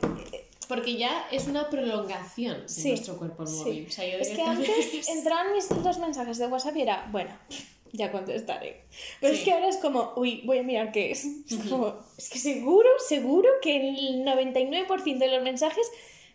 Porque 0.66 0.96
ya 0.96 1.26
es 1.30 1.46
una 1.46 1.68
prolongación 1.68 2.62
de 2.62 2.68
Sí, 2.68 2.88
nuestro 2.88 3.18
cuerpo 3.18 3.46
sí. 3.46 3.56
móvil. 3.56 3.86
O 3.86 3.90
sea, 3.92 4.06
yo 4.08 4.18
Es 4.18 4.30
que 4.30 4.40
antes 4.46 5.08
entraban 5.10 5.52
mis 5.52 5.68
dos 5.68 5.98
mensajes 5.98 6.38
de 6.38 6.46
WhatsApp 6.46 6.76
y 6.76 6.82
era, 6.82 7.06
bueno, 7.12 7.30
ya 7.94 8.10
contestaré. 8.10 8.82
Pero 9.20 9.32
es 9.34 9.40
que 9.44 9.52
ahora 9.52 9.68
es 9.68 9.76
como, 9.78 10.12
uy, 10.16 10.42
voy 10.44 10.58
a 10.58 10.62
mirar 10.64 10.90
qué 10.92 11.12
es. 11.12 11.24
Es, 11.24 11.56
como, 11.70 11.94
es 12.18 12.28
que 12.28 12.38
seguro, 12.38 12.88
seguro 13.06 13.48
que 13.62 13.76
el 13.88 14.24
99% 14.24 15.18
de 15.18 15.28
los 15.28 15.42
mensajes 15.42 15.86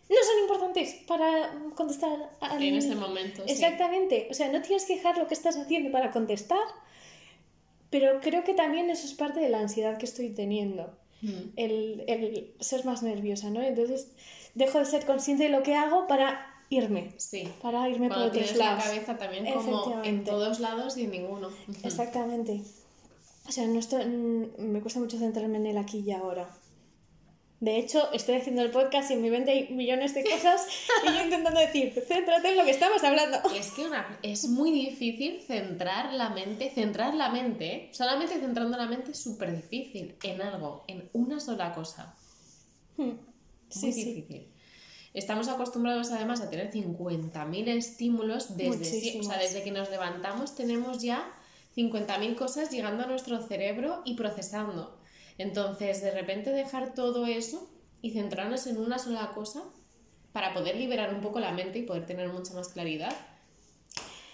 no 0.08 0.16
son 0.16 0.40
importantes 0.42 0.94
para 1.06 1.54
contestar 1.76 2.30
al- 2.40 2.62
En 2.62 2.74
ese 2.76 2.94
momento, 2.96 3.42
sí. 3.46 3.52
Exactamente. 3.52 4.26
O 4.30 4.34
sea, 4.34 4.48
no 4.50 4.62
tienes 4.62 4.84
que 4.86 4.96
dejar 4.96 5.18
lo 5.18 5.28
que 5.28 5.34
estás 5.34 5.56
haciendo 5.56 5.92
para 5.92 6.10
contestar. 6.10 6.58
Pero 7.90 8.20
creo 8.20 8.42
que 8.44 8.54
también 8.54 8.88
eso 8.90 9.06
es 9.06 9.14
parte 9.14 9.40
de 9.40 9.48
la 9.48 9.58
ansiedad 9.60 9.98
que 9.98 10.06
estoy 10.06 10.30
teniendo. 10.30 10.96
Mm. 11.22 11.50
El, 11.56 12.04
el 12.06 12.54
ser 12.60 12.84
más 12.86 13.02
nerviosa, 13.02 13.50
¿no? 13.50 13.60
Entonces 13.62 14.12
dejo 14.54 14.78
de 14.78 14.86
ser 14.86 15.04
consciente 15.04 15.44
de 15.44 15.50
lo 15.50 15.62
que 15.62 15.74
hago 15.74 16.06
para 16.06 16.46
irme. 16.70 17.12
Sí. 17.18 17.46
Para 17.60 17.86
irme 17.88 18.08
por 18.08 18.16
Cuando 18.16 18.26
otros 18.28 18.42
tienes 18.44 18.56
la 18.58 18.64
lados. 18.72 18.84
cabeza 18.84 19.18
también 19.18 19.44
como 19.52 20.02
en 20.04 20.24
todos 20.24 20.60
lados 20.60 20.96
y 20.96 21.02
en 21.04 21.10
ninguno. 21.10 21.50
Exactamente. 21.84 22.62
O 23.46 23.52
sea, 23.52 23.66
no 23.66 23.78
estoy- 23.78 24.06
mm, 24.06 24.46
me 24.58 24.80
cuesta 24.80 25.00
mucho 25.00 25.18
centrarme 25.18 25.58
en 25.58 25.66
el 25.66 25.76
aquí 25.78 25.98
y 26.06 26.12
ahora. 26.12 26.48
De 27.58 27.76
hecho, 27.76 28.10
estoy 28.14 28.36
haciendo 28.36 28.62
el 28.62 28.70
podcast 28.70 29.10
y 29.10 29.14
en 29.14 29.22
mi 29.22 29.28
mente 29.28 29.50
hay 29.50 29.68
millones 29.74 30.14
de 30.14 30.24
cosas 30.24 30.66
y 31.04 31.12
yo 31.14 31.22
intentando 31.24 31.60
decir, 31.60 31.92
céntrate 32.08 32.48
en 32.52 32.56
lo 32.56 32.64
que 32.64 32.70
estamos 32.70 33.04
hablando. 33.04 33.36
Es 33.54 33.72
que 33.72 33.84
una- 33.84 34.18
es 34.22 34.48
muy 34.48 34.70
difícil 34.72 35.42
centrar 35.42 36.14
la 36.14 36.30
mente, 36.30 36.70
centrar 36.70 37.12
la 37.14 37.28
mente, 37.28 37.66
¿eh? 37.74 37.88
solamente 37.92 38.38
centrando 38.40 38.78
la 38.78 38.86
mente 38.86 39.10
es 39.10 39.22
súper 39.22 39.54
difícil 39.54 40.14
en 40.22 40.40
algo, 40.40 40.84
en 40.86 41.10
una 41.12 41.38
sola 41.38 41.74
cosa. 41.74 42.14
Hmm. 42.96 43.10
Sí, 43.68 43.92
Sí, 43.92 44.24
sí. 44.26 44.48
Estamos 45.12 45.48
acostumbrados 45.48 46.12
además 46.12 46.40
a 46.40 46.50
tener 46.50 46.70
50.000 46.70 47.68
estímulos 47.68 48.56
desde, 48.56 49.18
o 49.18 49.22
sea, 49.24 49.38
desde 49.38 49.64
que 49.64 49.72
nos 49.72 49.90
levantamos 49.90 50.54
tenemos 50.54 51.02
ya 51.02 51.32
50.000 51.76 52.36
cosas 52.36 52.70
llegando 52.70 53.02
a 53.02 53.06
nuestro 53.06 53.40
cerebro 53.42 54.02
y 54.04 54.14
procesando. 54.14 54.98
Entonces, 55.38 56.02
de 56.02 56.12
repente 56.12 56.50
dejar 56.50 56.94
todo 56.94 57.26
eso 57.26 57.68
y 58.02 58.12
centrarnos 58.12 58.66
en 58.66 58.78
una 58.78 58.98
sola 58.98 59.32
cosa 59.34 59.62
para 60.32 60.54
poder 60.54 60.76
liberar 60.76 61.12
un 61.12 61.20
poco 61.20 61.40
la 61.40 61.52
mente 61.52 61.80
y 61.80 61.82
poder 61.82 62.06
tener 62.06 62.28
mucha 62.28 62.54
más 62.54 62.68
claridad. 62.68 63.14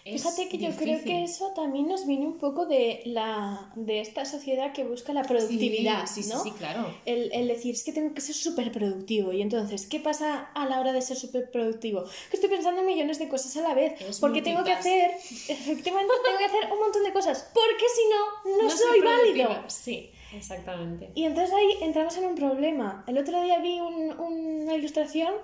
Es 0.06 0.22
Fíjate 0.22 0.48
que 0.48 0.58
yo 0.58 0.70
creo 0.76 1.02
que 1.02 1.24
eso 1.24 1.50
también 1.56 1.88
nos 1.88 2.06
viene 2.06 2.26
un 2.26 2.38
poco 2.38 2.64
de, 2.66 3.02
la, 3.06 3.72
de 3.74 4.00
esta 4.00 4.24
sociedad 4.24 4.72
que 4.72 4.84
busca 4.84 5.12
la 5.12 5.22
productividad, 5.22 6.06
Sí, 6.06 6.22
sí, 6.22 6.28
¿no? 6.32 6.40
sí, 6.42 6.52
claro. 6.52 6.94
El, 7.04 7.32
el 7.32 7.48
decir, 7.48 7.74
es 7.74 7.82
que 7.82 7.92
tengo 7.92 8.14
que 8.14 8.20
ser 8.20 8.34
súper 8.36 8.70
productivo. 8.70 9.32
Y 9.32 9.42
entonces, 9.42 9.86
¿qué 9.86 9.98
pasa 9.98 10.50
a 10.54 10.66
la 10.68 10.78
hora 10.80 10.92
de 10.92 11.02
ser 11.02 11.16
súper 11.16 11.50
productivo? 11.50 12.04
Que 12.30 12.36
estoy 12.36 12.48
pensando 12.50 12.80
en 12.82 12.86
millones 12.86 13.18
de 13.18 13.28
cosas 13.28 13.56
a 13.56 13.62
la 13.62 13.74
vez. 13.74 14.00
Es 14.00 14.20
porque 14.20 14.42
tengo 14.42 14.62
que 14.62 14.72
hacer, 14.72 15.10
efectivamente, 15.48 16.12
tengo 16.24 16.38
que 16.38 16.44
hacer 16.44 16.72
un 16.72 16.78
montón 16.78 17.02
de 17.02 17.12
cosas. 17.12 17.50
Porque 17.52 17.84
si 17.94 18.02
no, 18.08 18.62
no, 18.62 18.70
soy 18.70 18.78
soy 18.78 19.00
válido. 19.00 19.64
Sí, 19.68 20.10
exactamente. 20.34 21.10
Y 21.14 21.24
entonces 21.24 21.52
ahí 21.54 21.78
entramos 21.82 22.16
en 22.16 22.26
un 22.26 22.34
problema. 22.36 23.04
El 23.08 23.18
otro 23.18 23.42
día 23.42 23.58
vi 23.58 23.80
un- 23.80 24.18
una 24.18 24.74
ilustración 24.74 25.34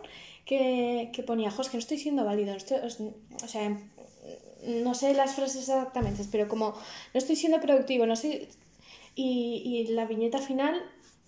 que, 0.44 1.10
que 1.12 1.22
ponía, 1.22 1.50
"Jo, 1.50 1.62
es 1.62 1.68
que 1.68 1.76
no 1.76 1.80
estoy 1.80 1.98
siendo 1.98 2.24
válido. 2.24 2.50
no 2.52 2.56
estoy- 2.56 2.80
o 3.44 3.48
sea, 3.48 3.78
no 4.62 4.94
sé 4.94 5.14
las 5.14 5.34
frases 5.34 5.68
exactamente, 5.68 6.24
pero 6.30 6.48
como 6.48 6.70
no 6.70 7.18
estoy 7.18 7.36
siendo 7.36 7.60
productivo, 7.60 8.06
no 8.06 8.14
estoy... 8.14 8.48
Y, 9.14 9.62
y 9.88 9.92
la 9.92 10.06
viñeta 10.06 10.38
final 10.38 10.80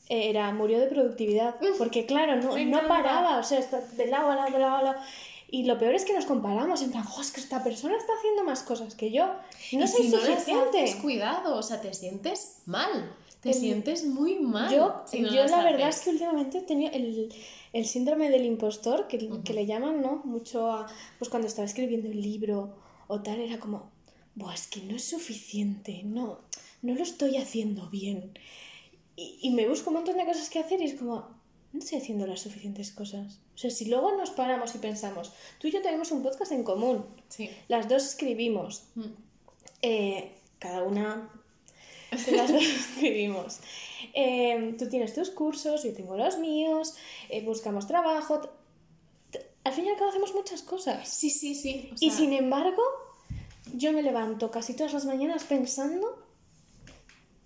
era 0.09 0.53
murió 0.53 0.79
de 0.81 0.87
productividad. 0.87 1.57
Porque 1.79 2.07
claro, 2.07 2.37
no, 2.37 2.57
no 2.59 2.89
paraba, 2.89 3.39
o 3.39 3.43
sea, 3.43 3.59
está 3.59 3.81
de 3.81 4.07
lado 4.07 4.31
a 4.31 4.37
lado, 4.37 4.53
de 4.53 4.59
lado 4.59 4.77
a 4.77 4.83
lado. 4.83 5.01
Y 5.51 5.65
lo 5.65 5.79
peor 5.79 5.95
es 5.95 6.05
que 6.05 6.15
nos 6.15 6.25
comparamos, 6.25 6.83
en 6.83 6.91
plan, 6.91 7.05
"Jo, 7.05 7.21
es 7.21 7.31
que 7.31 7.41
esta 7.41 7.63
persona 7.63 7.97
está 7.97 8.13
haciendo 8.19 8.43
más 8.45 8.63
cosas 8.63 8.95
que 8.95 9.11
yo. 9.13 9.27
No 9.73 9.85
Y 9.85 9.89
soy 9.89 10.03
si 10.05 10.09
no 10.09 10.19
suficiente. 10.19 10.83
haces, 10.83 10.97
cuidado, 10.97 11.57
o 11.57 11.63
sea, 11.63 11.81
te 11.81 11.93
sientes 11.95 12.63
mal. 12.67 13.15
Te 13.41 13.51
El- 13.51 13.55
sientes 13.55 14.05
muy 14.05 14.37
mal. 14.41 14.75
Yo, 14.75 15.03
si 15.05 15.21
no 15.21 15.29
yo 15.29 15.45
la 15.47 15.63
verdad 15.63 15.89
haces. 15.89 15.99
es 16.01 16.05
que 16.05 16.11
últimamente 16.11 16.59
he 16.59 16.63
tenido 16.63 16.91
el, 16.93 17.33
el 17.75 17.85
síndrome 17.87 18.31
del 18.31 18.47
impostor, 18.47 19.07
que, 19.07 19.29
que 19.45 19.53
le 19.53 19.67
llaman, 19.67 20.01
¿no? 20.01 20.23
Mucho 20.25 20.73
a, 20.73 20.87
pues 21.19 21.29
cuando 21.29 21.47
estaba 21.47 21.67
escribiendo 21.67 22.09
el 22.09 22.21
libro 22.21 22.75
o 23.09 23.21
tal, 23.23 23.41
era 23.41 23.59
como, 23.59 23.91
Buah, 24.35 24.55
es 24.55 24.67
que 24.67 24.81
no 24.81 24.97
es 24.97 25.05
suficiente, 25.05 26.03
no, 26.05 26.41
no 26.83 26.95
lo 26.95 27.03
estoy 27.03 27.37
haciendo 27.37 27.89
bien. 27.91 28.37
Y, 29.17 29.39
y 29.43 29.51
me 29.51 29.69
busco 29.69 29.91
un 29.91 29.97
montón 29.97 30.17
de 30.17 30.25
cosas 30.25 30.51
que 30.51 30.59
hacer 30.59 30.81
y 30.81 30.85
es 30.87 30.95
como, 30.95 31.29
no 31.73 31.79
estoy 31.79 31.99
haciendo 31.99 32.27
las 32.27 32.41
suficientes 32.41 32.91
cosas. 32.93 33.39
O 33.55 33.59
sea, 33.59 33.71
si 33.71 33.85
luego 33.87 34.17
nos 34.17 34.31
paramos 34.31 34.75
y 34.75 34.79
pensamos, 34.79 35.33
tú 35.59 35.69
y 35.69 35.71
yo 35.73 35.83
tenemos 35.83 36.11
un 36.11 36.23
podcast 36.23 36.53
en 36.53 36.65
común, 36.65 37.05
Sí. 37.29 37.49
las 37.69 37.89
dos 37.89 38.05
escribimos, 38.05 38.85
Mm. 38.97 39.03
eh, 39.83 40.33
cada 40.59 40.83
una 40.83 41.31
las 42.33 42.53
dos 42.53 42.63
escribimos. 42.63 43.59
Eh, 44.15 44.75
tú 44.79 44.89
tienes 44.89 45.15
tus 45.15 45.31
cursos, 45.31 45.83
yo 45.85 45.93
tengo 45.93 46.17
los 46.17 46.39
míos, 46.39 46.95
eh, 47.29 47.43
buscamos 47.45 47.87
trabajo. 47.87 48.41
Al 49.65 49.73
fin 49.73 49.87
y 49.87 49.89
al 49.89 49.97
cabo 49.97 50.11
hacemos 50.11 50.35
muchas 50.35 50.63
cosas. 50.63 51.09
Sí, 51.09 51.31
sí, 51.31 51.55
sí. 51.55 51.91
o 51.93 51.97
y 51.99 52.11
sin 52.11 52.33
embargo, 52.33 52.83
yo 53.75 53.93
me 53.93 54.03
levanto 54.03 54.51
casi 54.51 54.75
todas 54.75 54.93
las 54.93 55.05
mañanas 55.07 55.45
pensando 55.45 56.23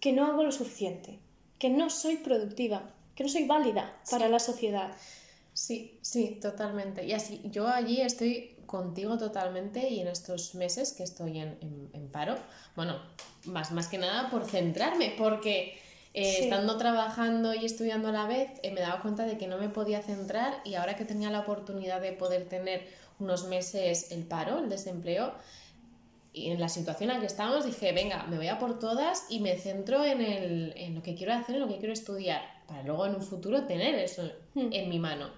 que 0.00 0.12
no 0.12 0.26
hago 0.26 0.42
lo 0.42 0.52
suficiente, 0.52 1.18
que 1.58 1.70
no 1.70 1.90
soy 1.90 2.16
productiva, 2.18 2.92
que 3.14 3.22
no 3.24 3.28
soy 3.28 3.44
válida 3.46 4.00
para 4.10 4.28
la 4.28 4.38
sociedad. 4.38 4.92
Sí, 5.54 5.98
sí, 6.02 6.38
totalmente. 6.40 7.04
Y 7.04 7.12
así, 7.12 7.40
yo 7.44 7.66
allí 7.68 8.00
estoy 8.00 8.54
contigo 8.66 9.18
totalmente 9.18 9.88
y 9.88 10.00
en 10.00 10.08
estos 10.08 10.54
meses 10.54 10.92
que 10.92 11.02
estoy 11.02 11.38
en, 11.40 11.58
en- 11.60 11.90
en 11.92 12.08
paro, 12.08 12.36
bueno, 12.76 13.00
más, 13.46 13.72
más 13.72 13.88
que 13.88 13.98
nada 13.98 14.30
por 14.30 14.44
centrarme, 14.44 15.14
porque 15.18 15.80
eh, 16.14 16.24
Sí. 16.36 16.44
estando 16.44 16.76
trabajando 16.78 17.54
y 17.54 17.64
estudiando 17.64 18.08
a 18.08 18.12
la 18.12 18.26
vez, 18.26 18.50
eh, 18.62 18.70
me 18.72 18.80
daba 18.80 19.00
cuenta 19.02 19.24
de 19.24 19.36
que 19.38 19.46
no 19.46 19.58
me 19.58 19.68
podía 19.68 20.02
centrar 20.02 20.60
y 20.64 20.74
ahora 20.74 20.96
que 20.96 21.04
tenía 21.04 21.30
la 21.30 21.40
oportunidad 21.40 22.00
de 22.00 22.12
poder 22.12 22.48
tener 22.48 22.86
unos 23.18 23.44
meses 23.46 24.10
el 24.12 24.24
paro, 24.24 24.58
el 24.58 24.68
desempleo, 24.68 25.32
y 26.32 26.50
en 26.50 26.60
la 26.60 26.68
situación 26.68 27.10
en 27.10 27.16
la 27.16 27.20
que 27.20 27.26
estamos 27.26 27.64
dije, 27.64 27.92
venga, 27.92 28.24
me 28.24 28.36
voy 28.36 28.48
a 28.48 28.58
por 28.58 28.78
todas 28.78 29.24
y 29.28 29.40
me 29.40 29.56
centro 29.56 30.04
en, 30.04 30.20
el, 30.20 30.72
en 30.76 30.94
lo 30.94 31.02
que 31.02 31.14
quiero 31.14 31.32
hacer, 31.32 31.56
en 31.56 31.62
lo 31.62 31.68
que 31.68 31.78
quiero 31.78 31.92
estudiar, 31.92 32.42
para 32.68 32.82
luego 32.84 33.06
en 33.06 33.14
un 33.16 33.22
futuro 33.22 33.64
tener 33.64 33.94
eso 33.96 34.22
Hmm. 34.54 34.68
en 34.72 34.88
mi 34.88 34.98
mano. 34.98 35.30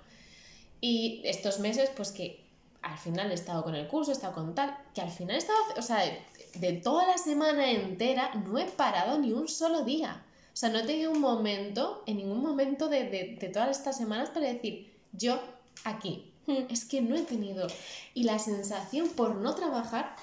Y 0.80 1.22
estos 1.24 1.58
meses, 1.58 1.90
pues 1.96 2.10
que 2.12 2.44
al 2.82 2.98
final 2.98 3.30
he 3.30 3.34
estado 3.34 3.62
con 3.62 3.74
el 3.74 3.86
curso, 3.86 4.10
he 4.10 4.14
estado 4.14 4.34
con 4.34 4.54
tal, 4.54 4.76
que 4.94 5.00
al 5.00 5.10
final 5.10 5.36
he 5.36 5.38
estado, 5.38 5.58
o 5.76 5.82
sea, 5.82 5.98
de, 5.98 6.18
de 6.58 6.72
toda 6.74 7.06
la 7.06 7.18
semana 7.18 7.70
entera 7.70 8.34
no 8.34 8.58
he 8.58 8.64
parado 8.66 9.18
ni 9.18 9.32
un 9.32 9.48
solo 9.48 9.82
día. 9.84 10.22
O 10.60 10.62
sea, 10.62 10.68
no 10.68 10.78
he 10.78 10.82
tenido 10.82 11.10
un 11.10 11.20
momento, 11.20 12.02
en 12.04 12.18
ningún 12.18 12.42
momento 12.42 12.90
de, 12.90 13.04
de, 13.04 13.38
de 13.40 13.48
todas 13.48 13.78
estas 13.78 13.96
semanas 13.96 14.28
para 14.28 14.46
decir, 14.46 14.92
yo 15.10 15.40
aquí. 15.84 16.30
Hmm. 16.46 16.66
Es 16.68 16.84
que 16.84 17.00
no 17.00 17.16
he 17.16 17.22
tenido. 17.22 17.66
Y 18.12 18.24
la 18.24 18.38
sensación 18.38 19.08
por 19.08 19.36
no 19.36 19.54
trabajar 19.54 20.16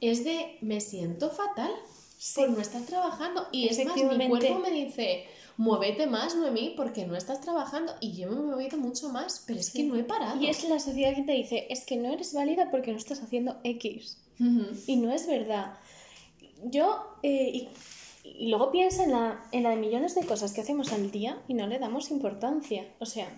es 0.00 0.24
de 0.24 0.56
me 0.62 0.80
siento 0.80 1.28
fatal 1.28 1.70
por 2.34 2.48
no 2.48 2.60
estar 2.62 2.80
trabajando. 2.80 3.46
Y 3.52 3.68
es 3.68 3.84
más, 3.84 3.94
mi 3.94 4.28
cuerpo 4.30 4.58
me 4.58 4.70
dice, 4.70 5.26
muévete 5.58 6.06
más, 6.06 6.34
Noemí, 6.34 6.72
porque 6.74 7.06
no 7.06 7.14
estás 7.14 7.42
trabajando. 7.42 7.94
Y 8.00 8.14
yo 8.14 8.30
me 8.30 8.36
he 8.36 8.40
movido 8.40 8.78
mucho 8.78 9.10
más, 9.10 9.44
pero 9.46 9.60
es 9.60 9.70
que 9.70 9.84
no 9.84 9.96
he 9.96 10.02
parado. 10.02 10.40
Y 10.40 10.46
es 10.46 10.66
la 10.66 10.80
sociedad 10.80 11.14
que 11.14 11.24
te 11.24 11.32
dice, 11.32 11.66
es 11.68 11.84
que 11.84 11.98
no 11.98 12.10
eres 12.10 12.32
válida 12.32 12.70
porque 12.70 12.92
no 12.92 12.96
estás 12.96 13.22
haciendo 13.22 13.58
X. 13.64 14.16
Y 14.86 14.96
no 14.96 15.12
es 15.12 15.26
verdad. 15.26 15.74
Yo, 16.64 17.18
eh, 17.22 17.50
y, 17.52 17.68
y 18.36 18.48
luego 18.48 18.70
piensa 18.70 19.04
en 19.04 19.12
la, 19.12 19.48
en 19.52 19.62
la 19.62 19.70
de 19.70 19.76
millones 19.76 20.14
de 20.14 20.26
cosas 20.26 20.52
que 20.52 20.60
hacemos 20.60 20.92
al 20.92 21.10
día 21.10 21.40
y 21.48 21.54
no 21.54 21.66
le 21.66 21.78
damos 21.78 22.10
importancia. 22.10 22.86
O 22.98 23.06
sea, 23.06 23.28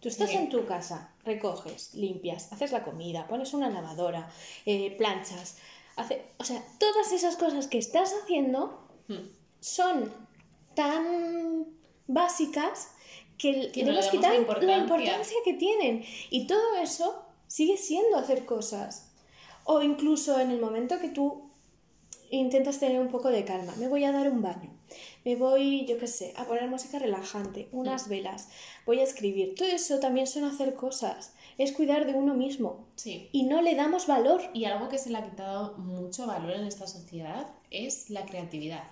tú 0.00 0.08
estás 0.08 0.30
en 0.30 0.48
tu 0.48 0.66
casa, 0.66 1.14
recoges, 1.24 1.94
limpias, 1.94 2.52
haces 2.52 2.72
la 2.72 2.84
comida, 2.84 3.26
pones 3.26 3.54
una 3.54 3.70
lavadora, 3.70 4.28
eh, 4.64 4.94
planchas. 4.96 5.58
Hace, 5.96 6.26
o 6.38 6.44
sea, 6.44 6.62
todas 6.78 7.12
esas 7.12 7.36
cosas 7.36 7.68
que 7.68 7.78
estás 7.78 8.12
haciendo 8.22 8.86
Mm. 9.08 9.28
son 9.60 10.12
tan 10.74 11.66
básicas 12.06 12.92
que, 13.38 13.70
Que 13.70 13.84
no 13.84 13.92
le 13.92 14.00
la 14.66 14.78
importancia 14.78 15.36
que 15.44 15.54
tienen. 15.54 16.04
Y 16.30 16.46
todo 16.46 16.76
eso 16.76 17.22
sigue 17.46 17.76
siendo 17.76 18.16
hacer 18.16 18.46
cosas. 18.46 19.12
O 19.64 19.82
incluso 19.82 20.38
en 20.38 20.50
el 20.50 20.60
momento 20.60 20.98
que 21.00 21.08
tú 21.08 21.45
intentas 22.30 22.78
tener 22.78 23.00
un 23.00 23.08
poco 23.08 23.30
de 23.30 23.44
calma, 23.44 23.74
me 23.78 23.88
voy 23.88 24.04
a 24.04 24.12
dar 24.12 24.30
un 24.30 24.42
baño, 24.42 24.70
me 25.24 25.36
voy, 25.36 25.86
yo 25.86 25.98
qué 25.98 26.06
sé, 26.06 26.32
a 26.36 26.44
poner 26.44 26.68
música 26.68 26.98
relajante, 26.98 27.68
unas 27.72 28.08
velas, 28.08 28.48
voy 28.84 29.00
a 29.00 29.04
escribir. 29.04 29.54
Todo 29.54 29.68
eso 29.68 29.98
también 29.98 30.26
son 30.26 30.44
hacer 30.44 30.74
cosas, 30.74 31.32
es 31.58 31.72
cuidar 31.72 32.06
de 32.06 32.14
uno 32.14 32.34
mismo. 32.34 32.86
Sí. 32.96 33.28
Y 33.32 33.44
no 33.44 33.62
le 33.62 33.74
damos 33.74 34.06
valor. 34.06 34.42
Y 34.54 34.64
algo 34.64 34.88
que 34.88 34.98
se 34.98 35.10
le 35.10 35.18
ha 35.18 35.24
quitado 35.24 35.76
mucho 35.78 36.26
valor 36.26 36.52
en 36.52 36.66
esta 36.66 36.86
sociedad 36.86 37.46
es 37.70 38.10
la 38.10 38.24
creatividad. 38.24 38.84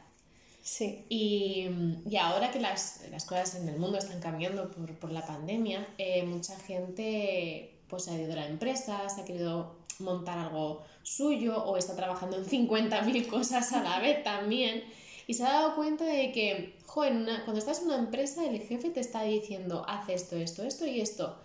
Sí. 0.62 1.05
Y, 1.11 1.69
y 2.09 2.17
ahora 2.17 2.50
que 2.50 2.59
las, 2.59 3.03
las 3.11 3.26
cosas 3.26 3.57
en 3.57 3.69
el 3.69 3.79
mundo 3.79 3.99
están 3.99 4.21
cambiando 4.21 4.71
por, 4.71 4.99
por 4.99 5.12
la 5.12 5.26
pandemia, 5.26 5.87
eh, 5.99 6.23
mucha 6.23 6.59
gente 6.59 7.79
pues, 7.88 8.09
ha 8.09 8.17
ido 8.17 8.29
de 8.29 8.37
la 8.37 8.47
empresa, 8.47 9.09
se 9.09 9.21
ha 9.21 9.25
querido 9.25 9.76
montar 10.00 10.38
algo 10.38 10.83
suyo 11.05 11.63
o 11.65 11.77
está 11.77 11.95
trabajando 11.95 12.37
en 12.37 12.45
50.000 12.45 13.27
cosas 13.29 13.73
a 13.73 13.83
la 13.83 14.01
vez 14.01 14.23
también. 14.25 14.83
Y 15.27 15.35
se 15.35 15.45
ha 15.45 15.53
dado 15.53 15.75
cuenta 15.77 16.05
de 16.05 16.33
que, 16.33 16.77
joder, 16.87 17.13
una- 17.13 17.45
cuando 17.45 17.59
estás 17.59 17.81
en 17.81 17.87
una 17.87 17.99
empresa, 17.99 18.45
el 18.45 18.61
jefe 18.61 18.91
te 18.91 19.01
está 19.01 19.23
diciendo, 19.23 19.85
haz 19.89 20.09
esto, 20.09 20.37
esto, 20.37 20.63
esto 20.65 20.87
y 20.87 21.01
esto. 21.01 21.39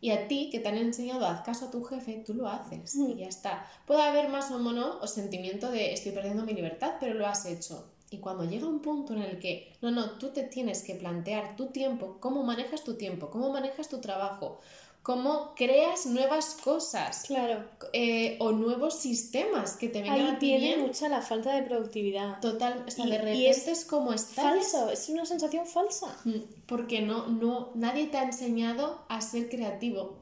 Y 0.00 0.10
a 0.10 0.28
ti, 0.28 0.50
que 0.52 0.60
te 0.60 0.68
han 0.68 0.76
enseñado, 0.76 1.26
haz 1.26 1.40
caso 1.42 1.66
a 1.66 1.70
tu 1.70 1.82
jefe, 1.82 2.22
tú 2.26 2.34
lo 2.34 2.46
haces 2.48 2.94
y 2.94 3.14
ya 3.16 3.26
está. 3.26 3.66
Puede 3.86 4.02
haber 4.02 4.28
más 4.28 4.50
o 4.50 4.58
menos 4.58 4.98
o 5.00 5.06
sentimiento 5.06 5.70
de 5.70 5.94
estoy 5.94 6.12
perdiendo 6.12 6.44
mi 6.44 6.52
libertad, 6.52 6.96
pero 7.00 7.14
lo 7.14 7.26
has 7.26 7.46
hecho. 7.46 7.88
Y 8.10 8.18
cuando 8.18 8.44
llega 8.44 8.68
un 8.68 8.80
punto 8.80 9.14
en 9.14 9.22
el 9.22 9.38
que, 9.40 9.72
no, 9.80 9.90
no, 9.90 10.10
tú 10.18 10.28
te 10.28 10.42
tienes 10.44 10.82
que 10.82 10.94
plantear 10.94 11.56
tu 11.56 11.66
tiempo, 11.68 12.18
cómo 12.20 12.42
manejas 12.44 12.84
tu 12.84 12.94
tiempo, 12.94 13.30
cómo 13.30 13.50
manejas 13.50 13.88
tu 13.88 14.00
trabajo, 14.00 14.60
cómo 15.04 15.52
creas 15.54 16.06
nuevas 16.06 16.56
cosas 16.64 17.24
Claro. 17.26 17.62
eh, 17.92 18.36
o 18.40 18.52
nuevos 18.52 18.98
sistemas 18.98 19.76
que 19.76 19.88
te 19.88 20.00
vengan 20.00 20.18
Ahí 20.18 20.26
a 20.34 20.38
ti 20.38 20.46
viene 20.46 20.66
bien. 20.76 20.80
mucha 20.80 21.08
la 21.10 21.20
falta 21.20 21.54
de 21.54 21.62
productividad. 21.62 22.40
Total, 22.40 22.84
o 22.88 22.90
sea, 22.90 23.04
Y- 23.06 23.10
de 23.10 23.18
repente 23.18 23.50
es 23.50 23.68
es, 23.68 23.84
como 23.84 24.12
estás. 24.14 24.44
Falso, 24.44 24.90
es 24.90 25.08
una 25.10 25.26
sensación 25.26 25.66
falsa. 25.66 26.16
Mm, 26.24 26.40
Porque 26.66 27.02
no, 27.02 27.26
no, 27.28 27.70
nadie 27.74 28.06
te 28.06 28.16
ha 28.16 28.22
enseñado 28.24 29.04
a 29.10 29.20
ser 29.20 29.48
creativo. 29.50 30.16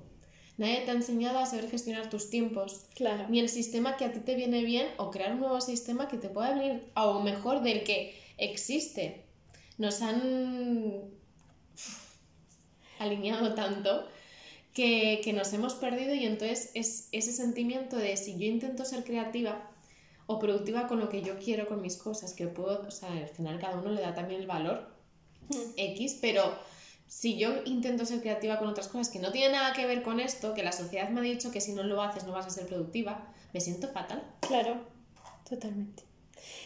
Nadie 0.58 0.80
te 0.80 0.90
ha 0.90 0.94
enseñado 0.94 1.38
a 1.38 1.46
saber 1.46 1.70
gestionar 1.70 2.10
tus 2.10 2.28
tiempos. 2.28 2.86
Claro. 2.96 3.26
Ni 3.28 3.38
el 3.38 3.48
sistema 3.48 3.96
que 3.96 4.04
a 4.04 4.12
ti 4.12 4.18
te 4.20 4.34
viene 4.34 4.64
bien 4.64 4.88
o 4.98 5.10
crear 5.12 5.32
un 5.34 5.40
nuevo 5.40 5.60
sistema 5.60 6.08
que 6.08 6.18
te 6.18 6.28
pueda 6.28 6.54
venir 6.54 6.90
aún 6.94 7.22
mejor 7.24 7.62
del 7.62 7.84
que 7.84 8.14
existe. 8.36 9.24
Nos 9.78 10.02
han 10.02 11.04
alineado 12.98 13.54
tanto 13.54 14.06
que, 14.74 15.20
que 15.22 15.32
nos 15.32 15.52
hemos 15.52 15.74
perdido 15.74 16.14
y 16.14 16.24
entonces 16.24 16.70
es 16.74 17.08
ese 17.12 17.32
sentimiento 17.32 17.96
de 17.96 18.16
si 18.16 18.38
yo 18.38 18.46
intento 18.46 18.84
ser 18.84 19.04
creativa 19.04 19.70
o 20.26 20.38
productiva 20.38 20.86
con 20.86 21.00
lo 21.00 21.08
que 21.08 21.22
yo 21.22 21.38
quiero, 21.38 21.68
con 21.68 21.82
mis 21.82 21.96
cosas, 21.96 22.32
que 22.32 22.46
puedo, 22.46 22.86
o 22.86 22.90
sea, 22.90 23.12
al 23.12 23.28
final 23.28 23.58
cada 23.60 23.78
uno 23.78 23.90
le 23.90 24.00
da 24.00 24.14
también 24.14 24.40
el 24.40 24.46
valor 24.46 24.90
X, 25.76 26.18
pero 26.20 26.42
si 27.06 27.36
yo 27.36 27.62
intento 27.66 28.06
ser 28.06 28.20
creativa 28.20 28.58
con 28.58 28.68
otras 28.68 28.88
cosas 28.88 29.10
que 29.10 29.18
no 29.18 29.32
tienen 29.32 29.52
nada 29.52 29.74
que 29.74 29.86
ver 29.86 30.02
con 30.02 30.20
esto, 30.20 30.54
que 30.54 30.62
la 30.62 30.72
sociedad 30.72 31.10
me 31.10 31.20
ha 31.20 31.24
dicho 31.24 31.50
que 31.50 31.60
si 31.60 31.72
no 31.72 31.82
lo 31.82 32.00
haces 32.00 32.24
no 32.24 32.32
vas 32.32 32.46
a 32.46 32.50
ser 32.50 32.66
productiva, 32.66 33.28
me 33.52 33.60
siento 33.60 33.88
fatal. 33.88 34.22
Claro, 34.40 34.80
totalmente. 35.48 36.04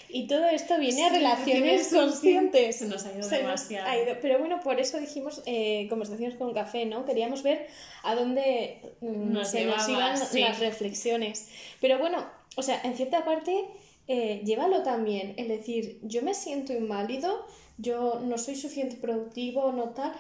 Y 0.09 0.27
todo 0.27 0.47
esto 0.47 0.79
viene 0.79 1.07
a 1.07 1.11
relaciones 1.11 1.89
conscientes. 1.89 2.77
Se 2.77 2.87
nos 2.87 3.05
ha 3.07 3.13
ido 3.13 3.23
Se 3.29 3.39
demasiado. 3.39 3.89
ha 3.89 3.99
ido. 3.99 4.17
Pero 4.23 4.39
bueno, 4.39 4.61
por 4.61 4.79
eso 4.81 4.99
dijimos 4.99 5.43
eh, 5.47 5.87
conversaciones 5.89 6.37
con 6.37 6.55
café, 6.55 6.87
¿no? 6.87 7.05
Queríamos 7.05 7.43
ver 7.43 7.67
a 8.03 8.15
dónde 8.15 8.81
mm, 9.01 9.33
Nos 9.33 9.51
se 9.51 9.65
nos 9.65 9.89
iban 9.89 10.17
sí. 10.17 10.41
las 10.41 10.61
reflexiones. 10.61 11.49
Pero 11.81 11.99
bueno, 11.99 12.25
o 12.57 12.63
sea, 12.63 12.81
en 12.85 12.97
cierta 12.97 13.25
parte, 13.25 13.65
eh, 14.09 14.43
llévalo 14.45 14.83
también. 14.83 15.35
Es 15.37 15.49
decir, 15.49 15.99
yo 16.03 16.23
me 16.23 16.35
siento 16.35 16.73
inválido, 16.73 17.47
yo 17.79 18.21
no 18.25 18.39
soy 18.39 18.55
suficiente 18.57 18.97
productivo, 18.97 19.73
no 19.73 19.91
tal. 19.91 20.13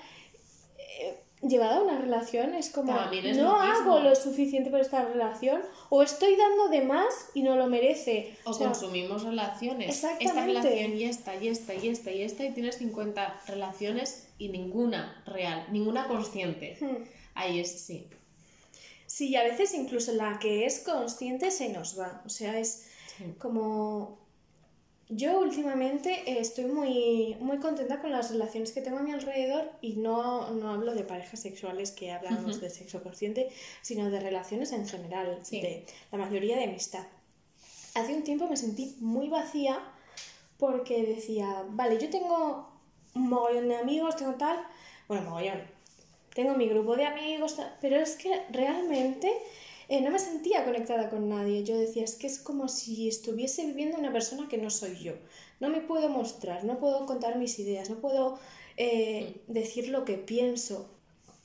Eh, 1.00 1.16
llevada 1.42 1.76
a 1.76 1.82
una 1.82 1.98
relación 1.98 2.54
es 2.54 2.70
como 2.70 2.94
También 2.94 3.26
es 3.26 3.36
no 3.36 3.44
lo 3.44 3.56
hago 3.56 4.00
lo 4.00 4.14
suficiente 4.16 4.70
por 4.70 4.80
esta 4.80 5.04
relación 5.04 5.60
o 5.90 6.02
estoy 6.02 6.34
dando 6.36 6.68
de 6.68 6.80
más 6.82 7.12
y 7.34 7.42
no 7.42 7.56
lo 7.56 7.66
merece. 7.66 8.36
O, 8.44 8.50
O 8.50 8.52
sea, 8.54 8.68
consumimos 8.68 9.22
relaciones. 9.22 9.90
Esta 9.94 10.12
Exactamente. 10.18 10.62
relación 10.68 10.96
y 10.98 11.04
esta, 11.04 11.36
y 11.36 11.48
esta, 11.48 11.74
y 11.74 11.88
esta, 11.88 12.10
y 12.12 12.22
esta, 12.22 12.44
y 12.44 12.52
tienes 12.52 12.76
50 12.76 13.42
relaciones 13.48 14.28
y 14.38 14.48
ninguna 14.48 15.22
real, 15.26 15.66
ninguna 15.70 16.08
consciente. 16.08 16.76
hmm. 16.80 17.04
Ahí 17.34 17.60
es, 17.60 17.80
sí. 17.80 18.08
Sí, 19.06 19.28
y 19.28 19.36
a 19.36 19.44
veces 19.44 19.72
incluso 19.74 20.12
la 20.12 20.38
que 20.38 20.64
es 20.66 20.80
consciente 20.80 21.50
se 21.50 21.68
nos 21.68 21.98
va. 22.00 22.22
O 22.24 22.28
sea, 22.28 22.58
es 22.58 22.88
Sí. 23.18 23.24
como... 23.38 24.18
Yo 25.08 25.38
últimamente 25.38 26.10
eh, 26.26 26.40
estoy 26.40 26.64
muy, 26.64 27.36
muy 27.38 27.58
contenta 27.58 28.00
con 28.00 28.10
las 28.10 28.30
relaciones 28.32 28.72
que 28.72 28.80
tengo 28.80 28.98
a 28.98 29.02
mi 29.02 29.12
alrededor 29.12 29.70
y 29.80 29.92
no, 29.94 30.50
no 30.50 30.70
hablo 30.70 30.94
de 30.96 31.04
parejas 31.04 31.38
sexuales 31.40 31.92
que 31.92 32.10
hablamos 32.10 32.60
de 32.60 32.70
sexo 32.70 33.02
consciente, 33.04 33.48
sino 33.82 34.10
de 34.10 34.18
relaciones 34.18 34.72
en 34.72 34.86
general, 34.88 35.38
Sí. 35.42 35.60
de 35.60 35.86
la 36.10 36.18
mayoría 36.18 36.56
de 36.56 36.64
amistad. 36.64 37.06
Hace 37.94 38.14
un 38.16 38.24
tiempo 38.24 38.48
me 38.48 38.56
sentí 38.56 38.96
muy 38.98 39.28
vacía 39.28 39.78
porque 40.58 41.04
decía, 41.04 41.64
vale, 41.70 41.98
yo 42.00 42.10
tengo 42.10 42.68
un 43.14 43.28
mogollón 43.28 43.68
de 43.68 43.76
amigos, 43.76 44.16
tengo 44.16 44.34
tal, 44.34 44.58
bueno, 45.06 45.30
mogollón, 45.30 45.62
tengo 46.34 46.54
mi 46.54 46.68
grupo 46.68 46.96
de 46.96 47.06
amigos, 47.06 47.56
pero 47.80 47.96
es 47.96 48.16
que 48.16 48.42
realmente 48.50 49.32
eh, 49.88 50.00
no 50.00 50.10
me 50.10 50.18
sentía 50.18 50.64
conectada 50.64 51.08
con 51.10 51.28
nadie. 51.28 51.62
Yo 51.64 51.78
decía, 51.78 52.04
es 52.04 52.16
que 52.16 52.26
es 52.26 52.38
como 52.38 52.68
si 52.68 53.08
estuviese 53.08 53.66
viviendo 53.66 53.98
una 53.98 54.12
persona 54.12 54.48
que 54.48 54.58
no 54.58 54.70
soy 54.70 54.98
yo. 54.98 55.12
No 55.60 55.68
me 55.68 55.80
puedo 55.80 56.08
mostrar, 56.08 56.64
no 56.64 56.78
puedo 56.78 57.06
contar 57.06 57.38
mis 57.38 57.58
ideas, 57.58 57.88
no 57.88 57.96
puedo 57.96 58.38
eh, 58.76 59.40
decir 59.46 59.88
lo 59.88 60.04
que 60.04 60.14
pienso. 60.14 60.90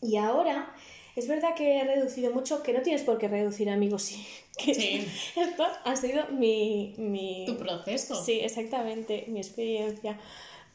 Y 0.02 0.18
ahora 0.18 0.74
es 1.16 1.28
verdad 1.28 1.54
que 1.56 1.78
he 1.78 1.84
reducido 1.84 2.34
mucho, 2.34 2.64
que 2.64 2.74
no 2.74 2.82
tienes 2.82 3.04
por 3.04 3.18
qué 3.18 3.28
reducir 3.28 3.70
amigos, 3.70 4.04
sí. 4.04 4.26
Que 4.58 4.74
Sí. 4.74 5.08
Esto 5.36 5.66
ha 5.86 5.96
sido 5.96 6.28
mi, 6.28 6.94
mi, 6.98 7.46
Tu 7.46 7.58
proceso. 7.58 8.22
Sí, 8.22 8.40
exactamente, 8.42 9.26
mi 9.28 9.40
experiencia. 9.40 10.20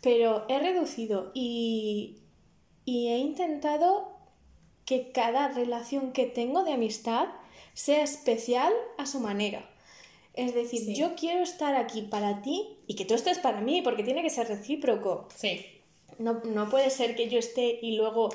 Pero 0.03 0.45
he 0.49 0.59
reducido 0.59 1.31
y, 1.35 2.17
y 2.85 3.09
he 3.09 3.19
intentado 3.19 4.17
que 4.85 5.11
cada 5.11 5.49
relación 5.49 6.13
que 6.13 6.27
tengo 6.27 6.65
de 6.65 6.73
amistad 6.73 7.27
sea 7.77 8.03
especial 8.03 8.73
a 8.99 9.07
su 9.07 9.21
manera. 9.21 9.69
Es 10.35 10.55
decir, 10.55 10.81
Sí. 10.81 10.95
yo 10.97 11.15
quiero 11.15 11.43
estar 11.43 11.75
aquí 11.77 12.03
para 12.03 12.43
ti 12.43 12.77
y 12.87 12.95
que 12.97 13.05
tú 13.05 13.15
estés 13.15 13.39
para 13.39 13.61
mí, 13.61 13.83
porque 13.83 14.03
tiene 14.03 14.23
que 14.23 14.31
ser 14.31 14.49
recíproco. 14.49 15.29
Sí. 15.35 15.65
No, 16.19 16.41
no 16.45 16.69
puede 16.71 16.91
ser 16.91 17.15
que 17.15 17.29
yo 17.29 17.39
esté 17.39 17.79
y 17.83 17.97
luego... 17.97 18.31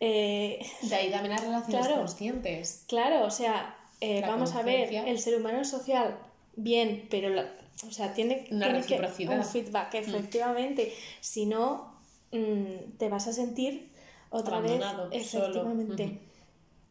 eh, 0.00 0.64
De 0.82 0.94
ahí 0.94 1.10
también 1.10 1.32
las 1.32 1.42
relaciones 1.42 1.80
Claro. 1.86 1.96
conscientes. 2.00 2.84
Claro, 2.88 3.24
o 3.26 3.30
sea, 3.30 3.76
eh, 4.00 4.20
vamos 4.22 4.54
a 4.54 4.62
ver, 4.62 4.92
el 4.94 5.18
ser 5.18 5.36
humano 5.38 5.60
es 5.60 5.68
social, 5.70 6.18
bien, 6.56 7.06
pero 7.10 7.28
la- 7.30 7.52
o 7.86 7.90
sea, 7.90 8.12
tiene, 8.14 8.46
Una 8.50 8.66
tiene 8.66 8.82
que 8.86 9.28
un 9.28 9.44
feedback, 9.44 9.94
efectivamente. 9.94 10.94
Si 11.20 11.46
no, 11.46 11.94
mm, 12.32 12.96
te 12.98 13.08
vas 13.08 13.26
a 13.28 13.32
sentir 13.32 13.90
otra 14.30 14.58
Abandonado, 14.58 15.08
vez, 15.10 15.26
solo. 15.28 15.44
efectivamente. 15.46 16.04
Ujú. 16.04 16.18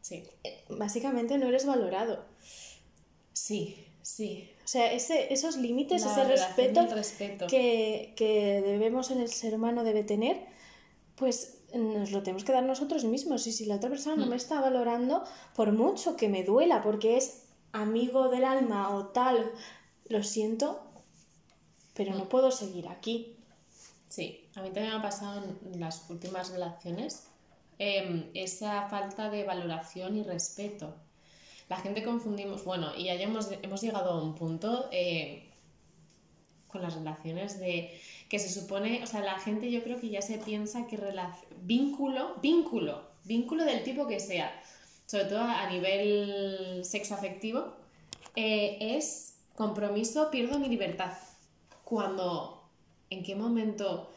Sí. 0.04 0.22
Básicamente 0.68 1.38
no 1.38 1.48
eres 1.48 1.64
valorado. 1.64 2.26
Sí, 3.32 3.86
sí. 4.02 4.50
O 4.62 4.68
sea, 4.68 4.92
ese, 4.92 5.32
esos 5.32 5.56
límites, 5.56 6.04
La 6.04 6.12
ese 6.12 6.24
respeto. 6.24 7.46
Que, 7.46 8.12
que 8.16 8.60
debemos 8.60 9.10
en 9.10 9.20
el 9.20 9.28
ser 9.30 9.54
humano 9.54 9.82
debe 9.82 10.04
tener, 10.04 10.44
pues 11.16 11.62
nos 11.74 12.10
lo 12.12 12.22
tenemos 12.22 12.44
que 12.44 12.52
dar 12.52 12.64
nosotros 12.64 13.04
mismos. 13.04 13.46
Y 13.46 13.52
si 13.52 13.64
la 13.64 13.76
otra 13.76 13.88
persona 13.88 14.16
no 14.16 14.26
Mm. 14.26 14.30
me 14.30 14.36
está 14.36 14.60
valorando, 14.60 15.24
por 15.56 15.72
mucho 15.72 16.16
que 16.16 16.28
me 16.28 16.44
duela, 16.44 16.82
porque 16.82 17.16
es 17.16 17.44
amigo 17.72 18.28
del 18.28 18.44
alma 18.44 18.94
o 18.94 19.06
tal, 19.06 19.52
lo 20.10 20.22
siento, 20.22 20.82
pero 21.94 22.12
Mm. 22.12 22.18
no 22.18 22.28
puedo 22.28 22.50
seguir 22.50 22.88
aquí. 22.88 23.36
Sí, 24.10 24.48
a 24.54 24.60
mí 24.60 24.68
también 24.68 24.90
me 24.90 24.98
ha 24.98 25.02
pasado 25.02 25.42
en 25.72 25.80
las 25.80 26.08
últimas 26.10 26.50
relaciones 26.50 27.24
em, 27.78 28.30
esa 28.34 28.88
falta 28.88 29.30
de 29.30 29.44
valoración 29.44 30.16
y 30.16 30.22
respeto. 30.22 30.94
La 31.68 31.76
gente 31.76 32.02
confundimos, 32.02 32.64
bueno, 32.64 32.92
y 32.96 33.04
ya 33.04 33.14
hemos, 33.14 33.50
hemos 33.62 33.80
llegado 33.80 34.10
a 34.10 34.22
un 34.22 34.34
punto 34.34 34.88
eh, 34.92 35.50
con 36.68 36.82
las 36.82 36.94
relaciones 36.94 37.58
de 37.58 37.98
que 38.28 38.38
se 38.38 38.48
supone, 38.48 39.02
o 39.02 39.06
sea, 39.06 39.20
la 39.20 39.38
gente 39.38 39.70
yo 39.70 39.82
creo 39.82 40.00
que 40.00 40.10
ya 40.10 40.20
se 40.20 40.38
piensa 40.38 40.86
que 40.86 40.98
vínculo, 41.62 42.36
vínculo, 42.42 43.02
vínculo 43.24 43.64
del 43.64 43.82
tipo 43.82 44.06
que 44.06 44.20
sea, 44.20 44.52
sobre 45.06 45.26
todo 45.26 45.40
a 45.40 45.68
nivel 45.70 46.84
sexoafectivo, 46.84 47.74
eh, 48.36 48.78
es 48.96 49.36
compromiso, 49.54 50.30
pierdo 50.30 50.58
mi 50.58 50.68
libertad. 50.68 51.12
Cuando, 51.84 52.68
¿en 53.10 53.22
qué 53.22 53.36
momento 53.36 54.10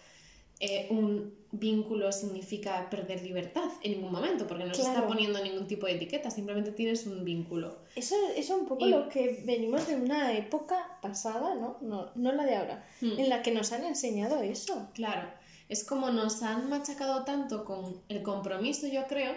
eh, 0.60 0.88
un 0.89 1.38
vínculo 1.51 2.12
significa 2.12 2.89
perder 2.89 3.21
libertad? 3.23 3.69
En 3.81 3.93
ningún 3.93 4.12
momento, 4.12 4.45
porque 4.47 4.65
no 4.65 4.73
se 4.73 4.81
está 4.81 5.07
poniendo 5.07 5.41
ningún 5.43 5.67
tipo 5.67 5.86
de 5.86 5.93
etiqueta, 5.93 6.29
simplemente 6.29 6.71
tienes 6.71 7.05
un 7.07 7.23
vínculo. 7.23 7.77
Eso 7.95 8.15
es 8.36 8.49
un 8.49 8.65
poco 8.67 8.86
Y- 8.86 8.89
lo 8.89 9.07
que 9.10 9.41
venimos 9.45 9.88
de 9.88 9.95
una 9.95 10.33
época 10.38 10.97
pasada, 11.01 11.55
¿no? 11.55 11.77
No, 11.81 12.12
no 12.15 12.31
la 12.33 12.45
de 12.45 12.55
ahora, 12.55 12.86
Hmm. 13.01 13.17
en 13.19 13.29
la 13.29 13.41
que 13.41 13.51
nos 13.51 13.71
han 13.71 13.83
enseñado 13.86 14.41
eso. 14.41 14.89
Claro, 14.93 15.29
es 15.69 15.83
como 15.83 16.10
nos 16.12 16.43
han 16.43 16.69
machacado 16.69 17.23
tanto 17.23 17.63
con 17.65 18.01
el 18.10 18.21
compromiso, 18.23 18.88
yo 18.88 19.05
creo, 19.07 19.33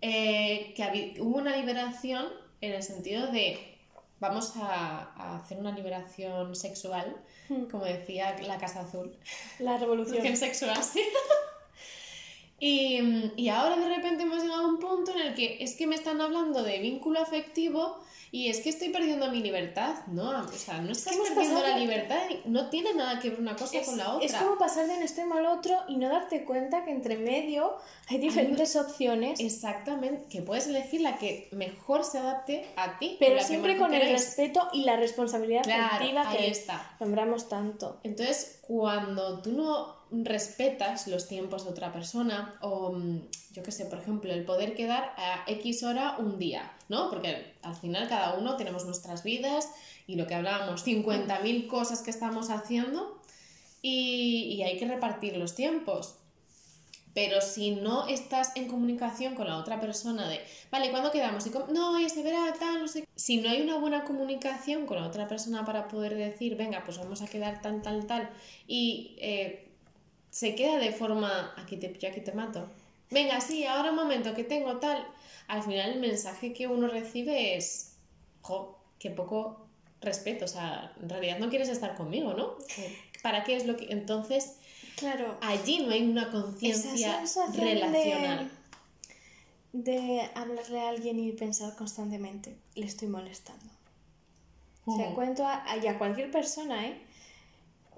eh, 0.00 0.72
que 0.76 1.20
hubo 1.20 1.38
una 1.38 1.56
liberación 1.56 2.26
en 2.60 2.72
el 2.72 2.82
sentido 2.82 3.30
de 3.32 3.77
vamos 4.20 4.54
a, 4.56 5.12
a 5.16 5.36
hacer 5.36 5.58
una 5.58 5.72
liberación 5.72 6.54
sexual, 6.54 7.16
Hmm. 7.48 7.64
como 7.70 7.84
decía 7.84 8.36
la 8.42 8.58
Casa 8.58 8.80
Azul. 8.80 9.16
La 9.58 9.78
revolución. 9.78 10.18
Revolución 10.18 10.36
sexual, 10.36 10.82
sí. 10.84 11.02
Y, 12.60 13.30
y 13.36 13.48
ahora 13.50 13.76
de 13.76 13.88
repente 13.88 14.24
hemos 14.24 14.42
llegado 14.42 14.64
a 14.64 14.66
un 14.68 14.78
punto 14.78 15.12
en 15.12 15.20
el 15.20 15.34
que 15.34 15.58
es 15.62 15.76
que 15.76 15.86
me 15.86 15.94
están 15.94 16.20
hablando 16.20 16.62
de 16.62 16.78
vínculo 16.80 17.20
afectivo 17.20 17.98
y 18.30 18.48
es 18.50 18.60
que 18.60 18.68
estoy 18.68 18.90
perdiendo 18.90 19.30
mi 19.30 19.40
libertad. 19.40 19.94
No, 20.08 20.40
o 20.40 20.48
sea, 20.52 20.78
no 20.82 20.92
estás 20.92 21.16
perdiendo 21.16 21.62
la 21.62 21.78
libertad, 21.78 22.18
no 22.44 22.68
tiene 22.68 22.92
nada 22.94 23.20
que 23.20 23.30
ver 23.30 23.40
una 23.40 23.56
cosa 23.56 23.78
Es, 23.78 23.86
con 23.86 23.96
la 23.96 24.12
otra. 24.14 24.26
es 24.26 24.34
como 24.34 24.58
pasar 24.58 24.86
de 24.86 24.96
un 24.96 25.02
extremo 25.02 25.36
al 25.36 25.46
otro 25.46 25.78
y 25.88 25.96
no 25.96 26.08
darte 26.10 26.44
cuenta 26.44 26.84
que 26.84 26.90
entre 26.90 27.16
medio 27.16 27.76
hay 28.08 28.18
diferentes 28.18 28.74
opciones, 28.76 29.40
Exactamente, 29.40 30.24
que 30.28 30.42
puedes 30.42 30.66
elegir 30.66 31.00
la 31.00 31.16
que 31.16 31.48
mejor 31.52 32.04
se 32.04 32.18
adapte 32.18 32.66
a 32.76 32.98
ti. 32.98 33.16
pero 33.20 33.40
siempre 33.40 33.78
con 33.78 33.94
el 33.94 34.02
respeto 34.10 34.68
y 34.74 34.82
la 34.84 34.96
responsabilidad 34.96 35.62
Claro, 35.62 35.84
afectiva 35.94 36.28
ahí 36.28 36.36
que 36.38 36.50
está. 36.50 36.96
nombramos 37.00 37.48
tanto. 37.48 37.98
Entonces, 38.02 38.58
cuando 38.66 39.40
tú 39.40 39.52
no 39.52 39.97
respetas 40.10 41.06
los 41.06 41.28
tiempos 41.28 41.64
de 41.64 41.70
otra 41.70 41.92
persona, 41.92 42.58
o 42.60 42.92
mm, 42.92 43.20
yo 43.52 43.62
qué 43.62 43.72
sé, 43.72 43.86
por 43.86 43.98
ejemplo, 43.98 44.32
el 44.32 44.44
poder 44.44 44.74
quedar 44.74 45.14
a 45.16 45.44
X 45.46 45.82
hora 45.82 46.16
un 46.18 46.38
día, 46.38 46.72
¿no? 46.88 47.10
Porque 47.10 47.54
al 47.62 47.74
final 47.74 48.08
cada 48.08 48.34
uno 48.34 48.56
tenemos 48.56 48.84
nuestras 48.84 49.22
vidas 49.22 49.70
y 50.06 50.16
lo 50.16 50.26
que 50.26 50.34
hablábamos, 50.34 50.86
50.000 50.86 51.66
cosas 51.66 52.02
que 52.02 52.10
estamos 52.10 52.50
haciendo 52.50 53.20
y, 53.82 54.62
hay 54.62 54.78
que 54.78 54.86
repartir 54.86 55.36
los 55.36 55.54
tiempos. 55.54 56.16
Pero 57.14 57.40
si 57.40 57.72
no 57.72 58.06
estás 58.06 58.52
en 58.54 58.68
comunicación 58.68 59.34
con 59.34 59.48
la 59.48 59.56
otra 59.56 59.80
persona 59.80 60.28
de, 60.28 60.40
vale, 60.70 60.90
¿cuándo 60.90 61.10
quedamos? 61.10 61.46
Y 61.46 61.50
no, 61.72 61.98
ya 62.00 62.08
se 62.08 62.22
verá, 62.22 62.54
tal, 62.58 62.80
no 62.80 62.88
sé. 62.88 63.02
qué". 63.02 63.08
Si 63.16 63.38
no 63.38 63.50
hay 63.50 63.60
una 63.60 63.78
buena 63.78 64.04
comunicación 64.04 64.86
con 64.86 64.98
la 64.98 65.06
otra 65.06 65.26
persona 65.26 65.64
para 65.64 65.88
poder 65.88 66.14
decir, 66.14 66.56
venga, 66.56 66.84
pues 66.84 66.98
vamos 66.98 67.20
a 67.22 67.26
quedar 67.26 67.60
tal, 67.60 67.82
tal, 67.82 68.06
tal, 68.06 68.30
y 68.68 69.16
eh, 69.18 69.67
se 70.30 70.54
queda 70.54 70.78
de 70.78 70.92
forma, 70.92 71.52
aquí 71.56 71.76
te 71.76 71.88
pillo, 71.88 72.08
aquí 72.08 72.20
te 72.20 72.32
mato. 72.32 72.68
Venga, 73.10 73.40
sí, 73.40 73.64
ahora 73.64 73.90
un 73.90 73.96
momento, 73.96 74.34
que 74.34 74.44
tengo 74.44 74.76
tal. 74.78 75.06
Al 75.46 75.62
final 75.62 75.92
el 75.92 76.00
mensaje 76.00 76.52
que 76.52 76.66
uno 76.66 76.88
recibe 76.88 77.56
es, 77.56 77.94
jo, 78.42 78.78
qué 78.98 79.10
poco 79.10 79.66
respeto, 80.00 80.44
o 80.44 80.48
sea, 80.48 80.92
en 81.02 81.08
realidad 81.08 81.38
no 81.38 81.48
quieres 81.48 81.68
estar 81.70 81.94
conmigo, 81.96 82.34
¿no? 82.34 82.56
¿Para 83.22 83.44
qué 83.44 83.56
es 83.56 83.66
lo 83.66 83.76
que...? 83.76 83.86
Entonces, 83.90 84.56
Claro. 84.96 85.38
allí 85.40 85.78
no 85.80 85.90
hay 85.92 86.02
una 86.08 86.30
conciencia 86.30 87.22
relacional. 87.54 88.50
De, 89.72 89.82
de 89.92 90.30
hablarle 90.34 90.80
a 90.80 90.88
alguien 90.90 91.18
y 91.18 91.32
pensar 91.32 91.74
constantemente, 91.76 92.56
le 92.74 92.86
estoy 92.86 93.08
molestando. 93.08 93.64
O 94.86 94.96
sea, 94.96 95.06
Ujú. 95.06 95.14
cuento 95.14 95.46
a, 95.46 95.54
a- 95.64 95.90
a 95.90 95.98
cualquier 95.98 96.30
persona, 96.30 96.86
¿eh? 96.86 97.00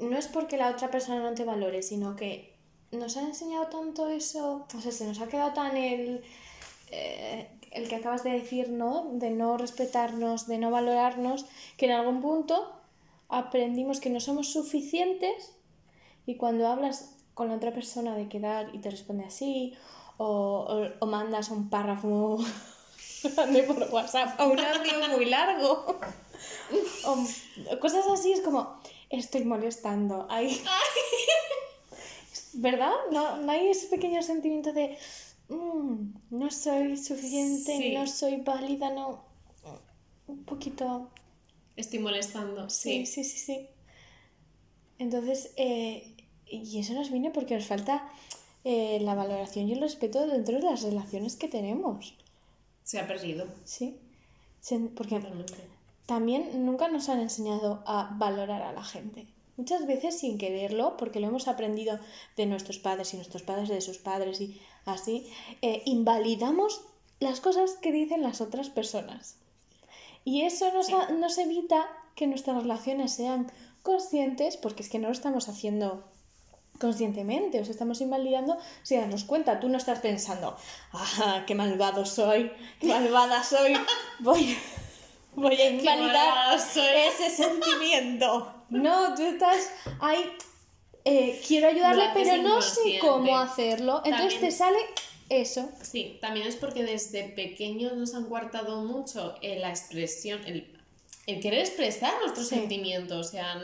No 0.01 0.17
es 0.17 0.29
porque 0.29 0.57
la 0.57 0.71
otra 0.71 0.91
persona 0.91 1.21
no 1.21 1.35
te 1.35 1.45
valore, 1.45 1.83
sino 1.83 2.17
que 2.17 2.55
nos 2.93 3.17
han 3.17 3.27
enseñado 3.27 3.67
tanto 3.67 4.09
eso, 4.09 4.67
o 4.77 4.81
sea, 4.81 4.93
se 4.93 5.07
nos 5.07 5.21
ha 5.21 5.29
quedado 5.29 5.53
tan 5.53 5.77
el, 5.77 6.23
eh, 6.91 7.49
el 7.71 7.89
que 7.89 7.97
acabas 7.97 8.25
de 8.25 8.31
decir, 8.31 8.69
¿no? 8.71 9.09
De 9.13 9.31
no 9.31 9.57
respetarnos, 9.57 10.47
de 10.49 10.59
no 10.59 10.71
valorarnos, 10.71 11.45
que 11.77 11.87
en 11.87 11.93
algún 11.93 12.21
punto 12.21 12.73
aprendimos 13.29 14.01
que 14.01 14.11
no 14.11 14.19
somos 14.21 14.53
suficientes 14.53 15.53
y 16.27 16.37
cuando 16.37 16.67
hablas 16.67 17.15
con 17.35 17.49
la 17.49 17.55
otra 17.55 17.73
persona 17.73 18.17
de 18.17 18.29
quedar 18.29 18.75
y 18.75 18.79
te 18.79 18.91
responde 18.91 19.25
así, 19.25 19.75
o, 20.19 20.91
o- 21.01 21.07
mandas 21.07 21.51
un 21.51 21.71
párrafo 21.71 22.39
grande 23.37 23.63
por 23.63 23.89
WhatsApp 23.93 24.39
o 24.41 24.47
un 24.49 24.59
audio 24.59 25.09
muy 25.15 25.27
largo, 25.27 25.99
o 27.07 27.79
cosas 27.81 28.05
así, 28.13 28.33
es 28.33 28.41
como, 28.41 28.81
estoy 29.11 29.44
molestando. 29.44 30.27
Ay. 30.31 30.61
¿Verdad? 32.55 32.92
No, 33.12 33.37
no 33.38 33.53
hay 33.53 33.68
ese 33.68 33.87
pequeño 33.88 34.23
sentimiento 34.23 34.73
de, 34.73 34.96
"Mm, 35.49 36.12
no 36.31 36.51
soy 36.51 36.96
suficiente, 36.96 37.77
Sí. 37.77 37.92
no 37.94 38.07
soy 38.07 38.37
válida, 38.38 38.90
no. 38.90 39.25
Un 40.27 40.44
poquito 40.44 41.11
Estoy 41.77 41.99
molestando, 42.01 42.68
Sí, 42.68 43.07
sí. 43.07 43.25
sí, 43.25 43.31
sí, 43.31 43.38
sí. 43.38 43.68
Entonces, 44.99 45.53
eh, 45.57 46.14
y 46.46 46.79
eso 46.79 46.92
nos 46.92 47.11
viene 47.11 47.31
porque 47.31 47.55
nos 47.55 47.66
falta 47.66 48.09
eh, 48.64 48.99
la 49.01 49.14
valoración 49.14 49.66
y 49.68 49.73
el 49.73 49.81
respeto 49.81 50.27
dentro 50.27 50.57
de 50.57 50.62
las 50.62 50.83
relaciones 50.83 51.37
que 51.37 51.49
tenemos, 51.49 52.14
Se 52.85 52.99
ha 52.99 53.07
perdido. 53.07 53.46
¿sí? 53.64 53.99
Porque 54.94 55.16
Totalmente. 55.16 55.55
También 56.14 56.66
nunca 56.66 56.88
nos 56.88 57.09
han 57.09 57.20
enseñado 57.20 57.85
a 57.87 58.11
valorar 58.18 58.62
a 58.62 58.73
la 58.73 58.83
gente. 58.83 59.29
Muchas 59.57 59.87
veces 59.87 60.18
sin 60.18 60.38
quererlo, 60.38 60.96
porque 60.96 61.20
lo 61.20 61.29
hemos 61.29 61.46
aprendido 61.46 62.01
de 62.37 62.46
nuestros 62.46 62.79
padres 62.79 63.12
y 63.14 63.16
nuestros 63.16 63.42
padres 63.42 63.68
de 63.68 63.81
sus 63.81 63.99
padres 63.99 64.40
y 64.40 64.61
así, 64.87 65.31
eh, 65.62 65.83
invalidamos 65.85 66.81
las 67.20 67.40
cosas 67.40 67.75
que 67.83 67.92
dicen 67.92 68.23
las 68.23 68.40
otras 68.40 68.70
personas. 68.70 69.37
Y 70.25 70.42
eso 70.42 70.73
nos, 70.73 70.87
Sí. 70.87 70.94
ha- 70.94 71.11
nos 71.12 71.38
evita 71.38 71.87
que 72.16 72.27
nuestras 72.27 72.57
relaciones 72.62 73.12
sean 73.12 73.53
conscientes, 73.85 74.57
porque 74.57 74.83
es 74.83 74.88
que 74.88 74.99
no 74.99 75.07
lo 75.09 75.12
estamos 75.14 75.49
haciendo 75.49 76.03
conscientemente, 76.81 77.61
os 77.61 77.68
estamos 77.68 78.01
invalidando 78.01 78.57
sin 78.83 78.99
darnos 79.01 79.25
cuenta. 79.25 79.61
Tú 79.61 79.68
no 79.68 79.77
estás 79.79 80.01
pensando, 80.01 80.57
¡ah, 80.92 81.44
qué 81.46 81.55
malvado 81.55 82.05
soy! 82.07 82.51
¡Qué 82.81 82.88
malvada 82.88 83.44
soy! 83.44 83.75
Voy, 84.20 84.57
voy 85.35 85.55
a 85.57 85.71
invalidar 85.71 86.59
soy. 86.61 86.83
ese 87.09 87.31
sentimiento. 87.31 88.55
No, 88.71 89.14
tú 89.14 89.23
estás 89.23 89.71
ahí, 90.01 90.25
eh, 91.05 91.40
quiero 91.47 91.69
ayudarle, 91.69 92.05
pero 92.14 92.37
no 92.43 92.61
sé 92.62 92.99
cómo 93.01 93.37
hacerlo. 93.38 94.03
Entonces 94.05 94.33
También- 94.35 94.40
te 94.40 94.51
sale 94.51 94.79
eso. 95.29 95.69
Sí, 95.83 96.19
también 96.21 96.47
es 96.47 96.57
porque 96.57 96.83
desde 96.85 97.25
pequeños 97.31 97.95
nos 97.97 98.14
han 98.14 98.25
coartado 98.27 98.83
mucho 98.85 99.35
en 99.43 99.61
la 99.61 99.71
expresión, 99.71 100.40
el, 100.47 100.77
el 101.27 101.40
querer 101.40 101.61
expresar 101.61 102.12
nuestros 102.21 102.49
Sí. 102.49 102.57
sentimientos, 102.57 103.27
o 103.29 103.31
sea, 103.31 103.61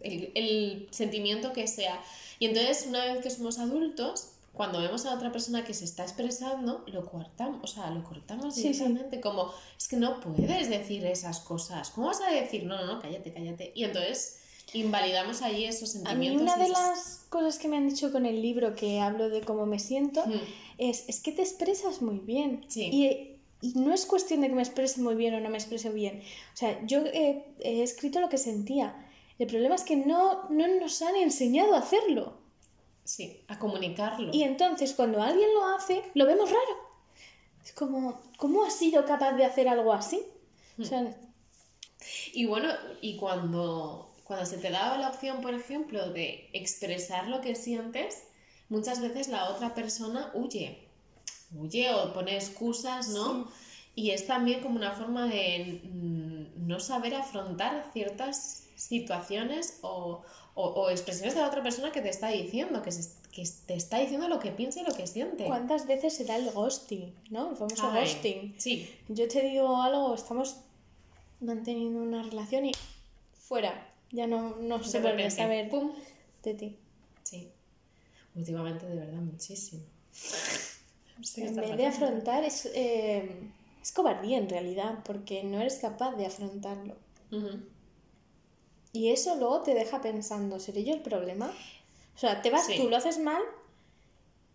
el, 0.00 0.30
el 0.34 0.88
sentimiento 0.90 1.52
que 1.52 1.66
sea. 1.66 2.00
Y 2.38 2.46
entonces, 2.46 2.86
una 2.88 3.04
vez 3.12 3.22
que 3.22 3.30
somos 3.30 3.58
adultos, 3.58 4.31
cuando 4.52 4.80
vemos 4.80 5.06
a 5.06 5.14
otra 5.14 5.32
persona 5.32 5.64
que 5.64 5.72
se 5.74 5.84
está 5.84 6.02
expresando, 6.02 6.84
lo 6.86 7.04
cortamos, 7.06 7.60
o 7.62 7.66
sea, 7.66 7.90
lo 7.90 8.04
cortamos 8.04 8.54
Sí, 8.54 8.60
sí. 8.62 8.68
directamente, 8.68 9.20
como, 9.20 9.50
es 9.78 9.88
que 9.88 9.96
no 9.96 10.20
puedes 10.20 10.68
decir 10.68 11.06
esas 11.06 11.40
cosas. 11.40 11.90
¿Cómo 11.90 12.08
vas 12.08 12.20
a 12.20 12.30
decir? 12.30 12.64
No, 12.64 12.76
no, 12.76 12.86
no, 12.86 13.00
cállate, 13.00 13.32
cállate. 13.32 13.72
Y 13.74 13.84
entonces 13.84 14.40
invalidamos 14.74 15.42
allí 15.42 15.64
esos 15.64 15.94
A 15.96 15.98
mí 16.14 16.26
sentimientos. 16.28 16.42
una 16.42 16.56
de 16.56 16.68
las 16.70 17.26
cosas 17.28 17.58
que 17.58 17.68
me 17.68 17.76
han 17.76 17.88
dicho 17.88 18.12
con 18.12 18.26
el 18.26 18.40
libro 18.42 18.74
que 18.74 19.00
hablo 19.00 19.28
de 19.30 19.40
cómo 19.42 19.66
me 19.66 19.78
siento 19.78 20.24
Mm. 20.26 20.32
es, 20.78 21.08
es 21.08 21.20
que 21.20 21.32
te 21.32 21.42
expresas 21.42 22.02
muy 22.02 22.18
bien. 22.18 22.64
Sí. 22.68 22.88
Y, 22.92 23.28
y 23.66 23.72
no 23.78 23.92
es 23.94 24.06
cuestión 24.06 24.40
de 24.40 24.48
que 24.48 24.54
me 24.54 24.62
exprese 24.62 25.00
muy 25.00 25.14
bien 25.14 25.34
o 25.34 25.40
no 25.40 25.48
me 25.48 25.56
exprese 25.58 25.90
bien. 25.90 26.20
O 26.52 26.56
sea, 26.56 26.84
yo 26.86 26.98
he, 27.06 27.44
he 27.60 27.82
escrito 27.82 28.20
lo 28.20 28.28
que 28.28 28.38
sentía. 28.38 29.08
El 29.38 29.46
problema 29.46 29.74
es 29.76 29.82
que 29.82 29.96
no, 29.96 30.48
no 30.50 30.66
nos 30.68 31.00
han 31.02 31.16
enseñado 31.16 31.74
a 31.74 31.78
hacerlo. 31.78 32.41
Sí, 33.04 33.44
a 33.48 33.58
comunicarlo. 33.58 34.30
Y 34.32 34.42
entonces 34.42 34.94
cuando 34.94 35.22
alguien 35.22 35.52
lo 35.54 35.74
hace, 35.74 36.02
lo 36.14 36.26
vemos 36.26 36.50
raro. 36.50 36.92
Es 37.64 37.72
como, 37.72 38.20
¿cómo 38.36 38.64
has 38.64 38.74
sido 38.76 39.04
capaz 39.04 39.32
de 39.32 39.44
hacer 39.44 39.68
algo 39.68 39.92
así? 39.92 40.22
O 40.78 40.84
sea, 40.84 41.16
Y 42.32 42.46
bueno, 42.46 42.68
y 43.00 43.16
cuando, 43.16 44.12
cuando 44.24 44.46
se 44.46 44.58
te 44.58 44.70
daba 44.70 44.98
la 44.98 45.10
opción, 45.10 45.40
por 45.40 45.54
ejemplo, 45.54 46.10
de 46.10 46.48
expresar 46.52 47.28
lo 47.28 47.40
que 47.40 47.54
sientes, 47.54 48.24
muchas 48.68 49.00
veces 49.00 49.28
la 49.28 49.50
otra 49.50 49.74
persona 49.74 50.30
huye. 50.34 50.88
Huye 51.54 51.92
o 51.92 52.12
pone 52.12 52.36
excusas, 52.36 53.08
¿no? 53.08 53.48
Y 53.94 54.10
es 54.10 54.26
también 54.26 54.62
como 54.62 54.76
una 54.76 54.92
forma 54.92 55.26
de 55.26 55.82
mm, 55.84 56.66
no 56.66 56.80
saber 56.80 57.14
afrontar 57.14 57.90
ciertas 57.92 58.64
situaciones 58.74 59.78
o, 59.82 60.22
o- 60.54 60.66
o 60.68 60.90
expresiones 60.90 61.34
de 61.34 61.40
la 61.40 61.48
otra 61.48 61.62
persona 61.62 61.92
que 61.92 62.00
te 62.02 62.08
está 62.10 62.28
diciendo, 62.28 62.82
que, 62.82 62.92
se- 62.92 63.10
que 63.30 63.44
te 63.66 63.74
está 63.74 63.98
diciendo 63.98 64.28
lo 64.28 64.38
que 64.38 64.50
piensa 64.52 64.80
y 64.80 64.84
lo 64.84 64.94
que 64.94 65.06
siente. 65.06 65.44
¿cuántas 65.46 65.86
veces 65.86 66.14
se 66.14 66.24
da 66.24 66.36
el 66.36 66.50
ghosting? 66.50 67.14
¿No? 67.30 67.50
El 67.50 67.56
famoso 67.56 67.90
Ay, 67.90 68.00
ghosting. 68.04 68.54
Sí, 68.58 68.88
Yo 69.08 69.26
te 69.28 69.40
digo 69.42 69.80
algo, 69.82 70.14
estamos 70.14 70.56
manteniendo 71.40 72.00
una 72.02 72.22
relación 72.22 72.66
y 72.66 72.72
fuera. 73.32 73.88
Ya 74.10 74.26
no, 74.26 74.56
no 74.56 74.82
se 74.84 75.00
vuelve 75.00 75.24
a 75.26 75.30
saber 75.30 75.70
¡pum! 75.70 75.92
de 76.42 76.54
ti. 76.54 76.76
Sí. 77.22 77.48
Últimamente, 78.34 78.86
de 78.86 78.94
verdad, 78.96 79.20
muchísimo. 79.20 79.82
No 81.18 81.24
sé 81.24 81.42
qué 81.42 81.48
En 81.48 81.56
vez 81.56 81.76
de 81.76 81.86
afrontar 81.86 82.44
es, 82.44 82.66
eh, 82.74 83.30
es 83.82 83.92
cobardía 83.92 84.36
en 84.38 84.48
realidad, 84.48 84.98
porque 85.04 85.42
no 85.44 85.60
eres 85.60 85.76
capaz 85.78 86.14
de 86.16 86.26
afrontarlo. 86.26 86.96
Ujú. 87.30 87.60
Y 88.92 89.10
eso 89.10 89.36
luego 89.36 89.62
te 89.62 89.74
deja 89.74 90.00
pensando, 90.00 90.60
¿seré 90.60 90.84
yo 90.84 90.92
el 90.94 91.00
problema? 91.00 91.52
O 92.14 92.18
sea, 92.18 92.42
te 92.42 92.50
vas 92.50 92.66
Sí. 92.66 92.76
tú, 92.76 92.88
lo 92.88 92.96
haces 92.96 93.18
mal 93.18 93.42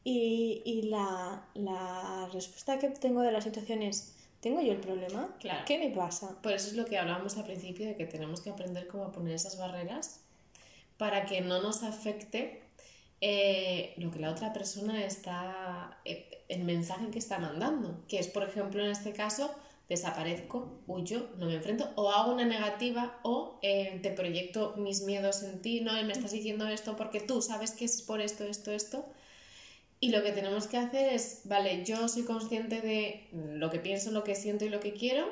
y, 0.03 0.61
y 0.65 0.83
la, 0.83 1.47
la 1.55 2.29
respuesta 2.31 2.77
que 2.79 2.89
tengo 2.89 3.21
de 3.21 3.31
la 3.31 3.41
situación 3.41 3.81
es, 3.81 4.13
¿Tengo 4.41 4.61
yo 4.61 4.71
el 4.71 4.79
problema? 4.79 5.35
Claro. 5.39 5.65
¿Qué 5.65 5.79
me 5.79 5.89
pasa? 5.89 6.39
Por 6.41 6.51
eso 6.53 6.67
es 6.67 6.73
lo 6.75 6.85
que 6.85 6.97
hablábamos 6.97 7.37
al 7.37 7.43
principio 7.43 7.87
de 7.87 7.95
que 7.95 8.05
tenemos 8.05 8.41
que 8.41 8.51
aprender 8.51 8.87
cómo 8.87 9.11
poner 9.11 9.33
esas 9.33 9.57
barreras 9.57 10.21
para 10.97 11.25
que 11.25 11.41
no 11.41 11.61
nos 11.61 11.83
afecte 11.83 12.61
eh, 13.19 13.93
lo 13.97 14.11
que 14.11 14.19
la 14.19 14.29
otra 14.31 14.53
persona 14.53 15.03
está, 15.03 15.99
eh, 16.05 16.43
el 16.49 16.63
mensaje 16.63 17.09
que 17.09 17.17
está 17.17 17.39
mandando, 17.39 18.03
que 18.07 18.19
es, 18.19 18.27
por 18.27 18.43
ejemplo, 18.43 18.83
en 18.83 18.91
este 18.91 19.11
caso, 19.11 19.49
desaparezco, 19.89 20.81
huyo, 20.87 21.29
no 21.37 21.45
me 21.45 21.55
enfrento, 21.55 21.89
o 21.95 22.09
hago 22.11 22.33
una 22.33 22.45
negativa, 22.45 23.19
o 23.23 23.59
eh, 23.61 23.99
te 24.03 24.11
proyecto 24.11 24.75
mis 24.77 25.01
miedos 25.03 25.43
en 25.43 25.61
ti, 25.61 25.81
no, 25.81 25.93
me 26.03 26.11
estás 26.11 26.31
diciendo 26.31 26.67
esto 26.67 26.95
porque 26.95 27.21
tú 27.21 27.41
sabes 27.41 27.71
que 27.71 27.85
es 27.85 28.01
por 28.01 28.21
esto, 28.21 28.43
esto, 28.43 28.71
esto. 28.71 29.05
Y 29.99 30.11
lo 30.11 30.21
que 30.23 30.31
tenemos 30.31 30.67
que 30.67 30.77
hacer 30.77 31.13
es, 31.13 31.41
vale, 31.45 31.83
yo 31.83 32.07
soy 32.07 32.23
consciente 32.23 32.81
de 32.81 33.27
lo 33.31 33.69
que 33.71 33.79
pienso, 33.79 34.11
lo 34.11 34.23
que 34.23 34.35
siento 34.35 34.65
y 34.65 34.69
lo 34.69 34.79
que 34.79 34.93
quiero, 34.93 35.27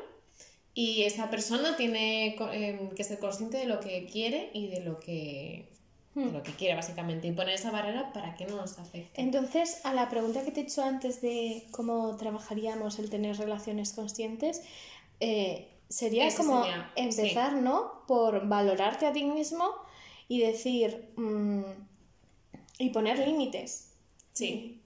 y 0.74 1.04
esa 1.04 1.30
persona 1.30 1.78
tiene 1.78 2.36
em, 2.52 2.90
que 2.90 3.04
ser 3.04 3.20
consciente 3.20 3.58
de 3.58 3.66
lo 3.66 3.80
que 3.80 4.06
quiere 4.06 4.50
y 4.54 4.68
de 4.68 4.82
lo 4.82 5.00
que, 5.00 5.70
de 6.16 6.32
lo 6.32 6.42
que 6.44 6.54
quiere, 6.54 6.76
básicamente, 6.76 7.28
y 7.28 7.34
poner 7.34 7.56
esa 7.56 7.72
barrera 7.72 8.14
para 8.14 8.36
que 8.36 8.46
no 8.46 8.56
nos 8.56 8.80
afecte. 8.80 9.20
Entonces, 9.22 9.82
a 9.86 9.94
la 9.94 10.08
pregunta 10.10 10.44
que 10.46 10.52
te 10.52 10.62
he 10.62 10.64
hecho 10.64 10.82
antes 10.82 11.22
de 11.22 11.68
cómo 11.72 12.16
trabajaríamos 12.16 12.98
el 13.00 13.10
tener 13.10 13.38
relaciones 13.38 13.92
conscientes, 13.92 14.62
eh, 15.20 15.70
sería 15.90 16.34
como 16.36 16.64
sería, 16.64 16.92
empezar, 16.96 17.54
¿no? 17.54 18.06
Por 18.08 18.48
valorarte 18.48 19.06
a 19.06 19.12
ti 19.14 19.26
mismo 19.26 19.70
y 20.30 20.40
decir, 20.40 21.12
mm, 21.18 21.64
y 22.80 22.90
poner 22.90 23.20
límites. 23.20 23.92
Sí. 24.34 24.82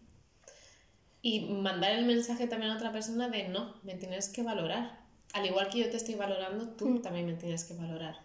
Y 1.22 1.42
mandar 1.42 1.92
el 1.94 2.06
mensaje 2.06 2.48
también 2.48 2.72
a 2.72 2.76
otra 2.76 2.92
persona 2.92 3.30
de 3.30 3.50
no, 3.50 3.76
me 3.84 3.96
tienes 3.96 4.30
que 4.30 4.42
valorar. 4.42 5.00
Al 5.34 5.46
igual 5.46 5.70
que 5.70 5.80
yo 5.80 5.90
te 5.92 5.98
estoy 5.98 6.16
valorando, 6.16 6.70
tú 6.70 6.88
Mm. 6.88 7.02
también 7.02 7.26
me 7.28 7.34
tienes 7.34 7.66
que 7.66 7.76
valorar. 7.76 8.16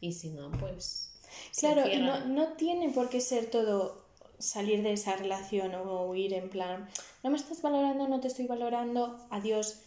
Y 0.00 0.12
si 0.12 0.30
no, 0.30 0.50
pues. 0.52 1.05
Claro, 1.58 1.90
y 1.90 1.98
no, 1.98 2.24
no 2.26 2.52
tiene 2.54 2.90
por 2.90 3.08
qué 3.08 3.20
ser 3.20 3.50
todo 3.50 4.06
salir 4.38 4.82
de 4.82 4.92
esa 4.92 5.16
relación 5.16 5.74
o 5.74 6.06
huir 6.06 6.34
en 6.34 6.50
plan, 6.50 6.88
no 7.22 7.30
me 7.30 7.36
estás 7.36 7.62
valorando, 7.62 8.08
no 8.08 8.20
te 8.20 8.28
estoy 8.28 8.46
valorando, 8.46 9.18
adiós. 9.30 9.80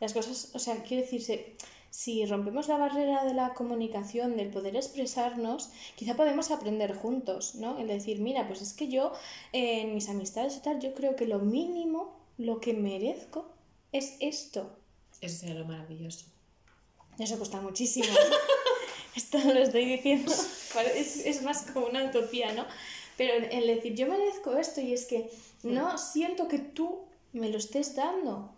Las 0.00 0.12
cosas, 0.12 0.50
o 0.54 0.58
sea, 0.58 0.82
quiero 0.82 1.02
decirse, 1.02 1.56
si 1.90 2.24
rompemos 2.26 2.68
la 2.68 2.76
barrera 2.76 3.24
de 3.24 3.34
la 3.34 3.54
comunicación, 3.54 4.36
del 4.36 4.50
poder 4.50 4.76
expresarnos, 4.76 5.70
quizá 5.96 6.14
podemos 6.14 6.50
aprender 6.50 6.94
juntos, 6.94 7.54
¿no? 7.56 7.78
El 7.78 7.88
decir, 7.88 8.20
mira, 8.20 8.46
pues 8.46 8.62
es 8.62 8.74
que 8.74 8.88
yo 8.88 9.12
eh, 9.52 9.80
en 9.80 9.94
mis 9.94 10.08
amistades 10.08 10.56
y 10.56 10.60
tal, 10.60 10.80
yo 10.80 10.94
creo 10.94 11.16
que 11.16 11.26
lo 11.26 11.38
mínimo, 11.40 12.14
lo 12.36 12.60
que 12.60 12.74
merezco, 12.74 13.48
es 13.90 14.16
esto. 14.20 14.70
Eso 15.20 15.40
sería 15.40 15.56
lo 15.56 15.64
maravilloso. 15.64 16.26
Eso 17.18 17.36
cuesta 17.38 17.60
muchísimo. 17.60 18.06
Esto 19.16 19.38
lo 19.38 19.58
estoy 19.58 19.86
diciendo. 19.86 20.32
Es, 20.94 21.24
es 21.26 21.42
más 21.42 21.62
como 21.72 21.86
una 21.86 22.04
utopía, 22.04 22.52
¿no? 22.52 22.64
Pero 23.16 23.34
el- 23.34 23.66
decir, 23.66 23.94
yo 23.94 24.06
merezco 24.06 24.56
esto 24.56 24.80
y 24.80 24.92
es 24.92 25.06
que 25.06 25.30
no 25.62 25.98
siento 25.98 26.46
que 26.48 26.58
tú 26.58 27.00
me 27.32 27.48
lo 27.48 27.58
estés 27.58 27.94
dando. 27.96 28.50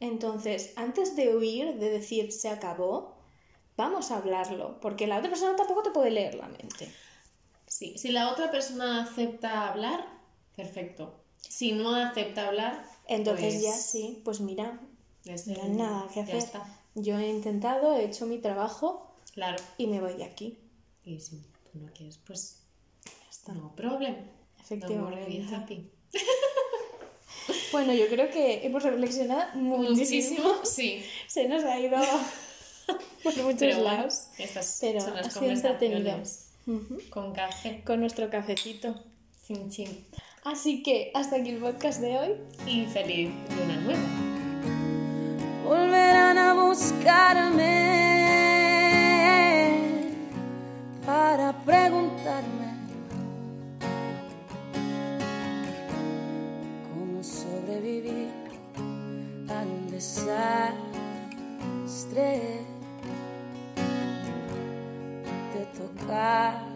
Entonces, 0.00 0.72
antes 0.76 1.14
de 1.16 1.36
huir, 1.36 1.74
de 1.74 1.90
decir 1.90 2.32
se 2.32 2.48
acabó, 2.48 3.16
vamos 3.76 4.10
a 4.10 4.16
hablarlo. 4.16 4.80
Porque 4.80 5.06
la 5.06 5.18
otra 5.18 5.28
persona 5.30 5.56
tampoco 5.56 5.82
te 5.82 5.90
puede 5.90 6.10
leer 6.10 6.34
la 6.36 6.48
mente. 6.48 6.90
Sí, 7.66 7.96
si 7.98 8.08
la 8.10 8.32
otra 8.32 8.50
persona 8.50 9.02
acepta 9.04 9.68
hablar, 9.68 10.06
perfecto. 10.56 11.14
Si 11.36 11.72
no 11.72 11.94
acepta 11.94 12.48
hablar, 12.48 12.84
Entonces 13.06 13.54
pues, 13.54 13.62
ya 13.62 13.72
sí, 13.74 14.20
pues 14.24 14.40
mira, 14.40 14.80
no 15.24 15.62
hay 15.62 15.68
nada 15.70 16.08
que 16.12 16.20
hacer. 16.20 16.42
Yo 16.94 17.18
he 17.18 17.28
intentado, 17.28 17.96
he 17.96 18.04
hecho 18.04 18.26
mi 18.26 18.38
trabajo 18.38 19.06
Claro. 19.32 19.62
y 19.78 19.86
me 19.86 20.00
voy 20.00 20.14
de 20.14 20.24
aquí. 20.24 20.58
Y 21.10 21.20
si 21.20 21.36
tú 21.72 21.78
no 21.80 21.92
quieres, 21.92 22.18
pues 22.26 22.62
Ya 23.04 23.30
está. 23.30 23.52
no 23.54 23.74
problem. 23.74 24.16
Efectivamente. 24.60 25.28
Be 25.30 25.54
happy. 25.54 25.90
Bueno, 27.72 27.92
yo 27.94 28.06
creo 28.08 28.30
que 28.30 28.66
hemos 28.66 28.82
reflexionado 28.82 29.54
muchísimo. 29.56 30.54
sí. 30.64 31.02
Se 31.28 31.48
nos 31.48 31.64
ha 31.64 31.78
ido 31.78 31.96
por 33.22 33.36
muchos 33.38 33.58
Pero 33.58 33.76
bueno, 33.76 33.90
lados. 33.96 34.26
estas 34.38 34.78
Pero 34.80 35.00
son 35.00 35.14
las 35.14 35.26
ha 35.28 35.30
sido 35.40 35.50
entretenido. 35.52 36.20
con 37.10 37.32
café, 37.32 37.82
Con 37.84 38.00
nuestro 38.00 38.28
cafecito. 38.30 38.94
sin 39.46 39.70
chin. 39.70 40.06
Así 40.44 40.82
que 40.82 41.10
hasta 41.14 41.36
aquí 41.36 41.50
el 41.50 41.58
podcast 41.58 42.00
de 42.00 42.18
hoy. 42.18 42.30
Y 42.66 42.86
feliz 42.86 43.30
luna 43.56 43.76
nueva. 43.76 44.00
volverán 45.64 46.38
a 46.38 46.54
buscarme 46.54 48.09
para 51.30 51.52
preguntarme 51.52 52.74
cómo 56.92 57.22
sobrevivir 57.22 58.30
a 59.48 59.62
un 59.62 59.86
desastre 59.92 60.66
de 65.54 65.64
tocar 65.78 66.69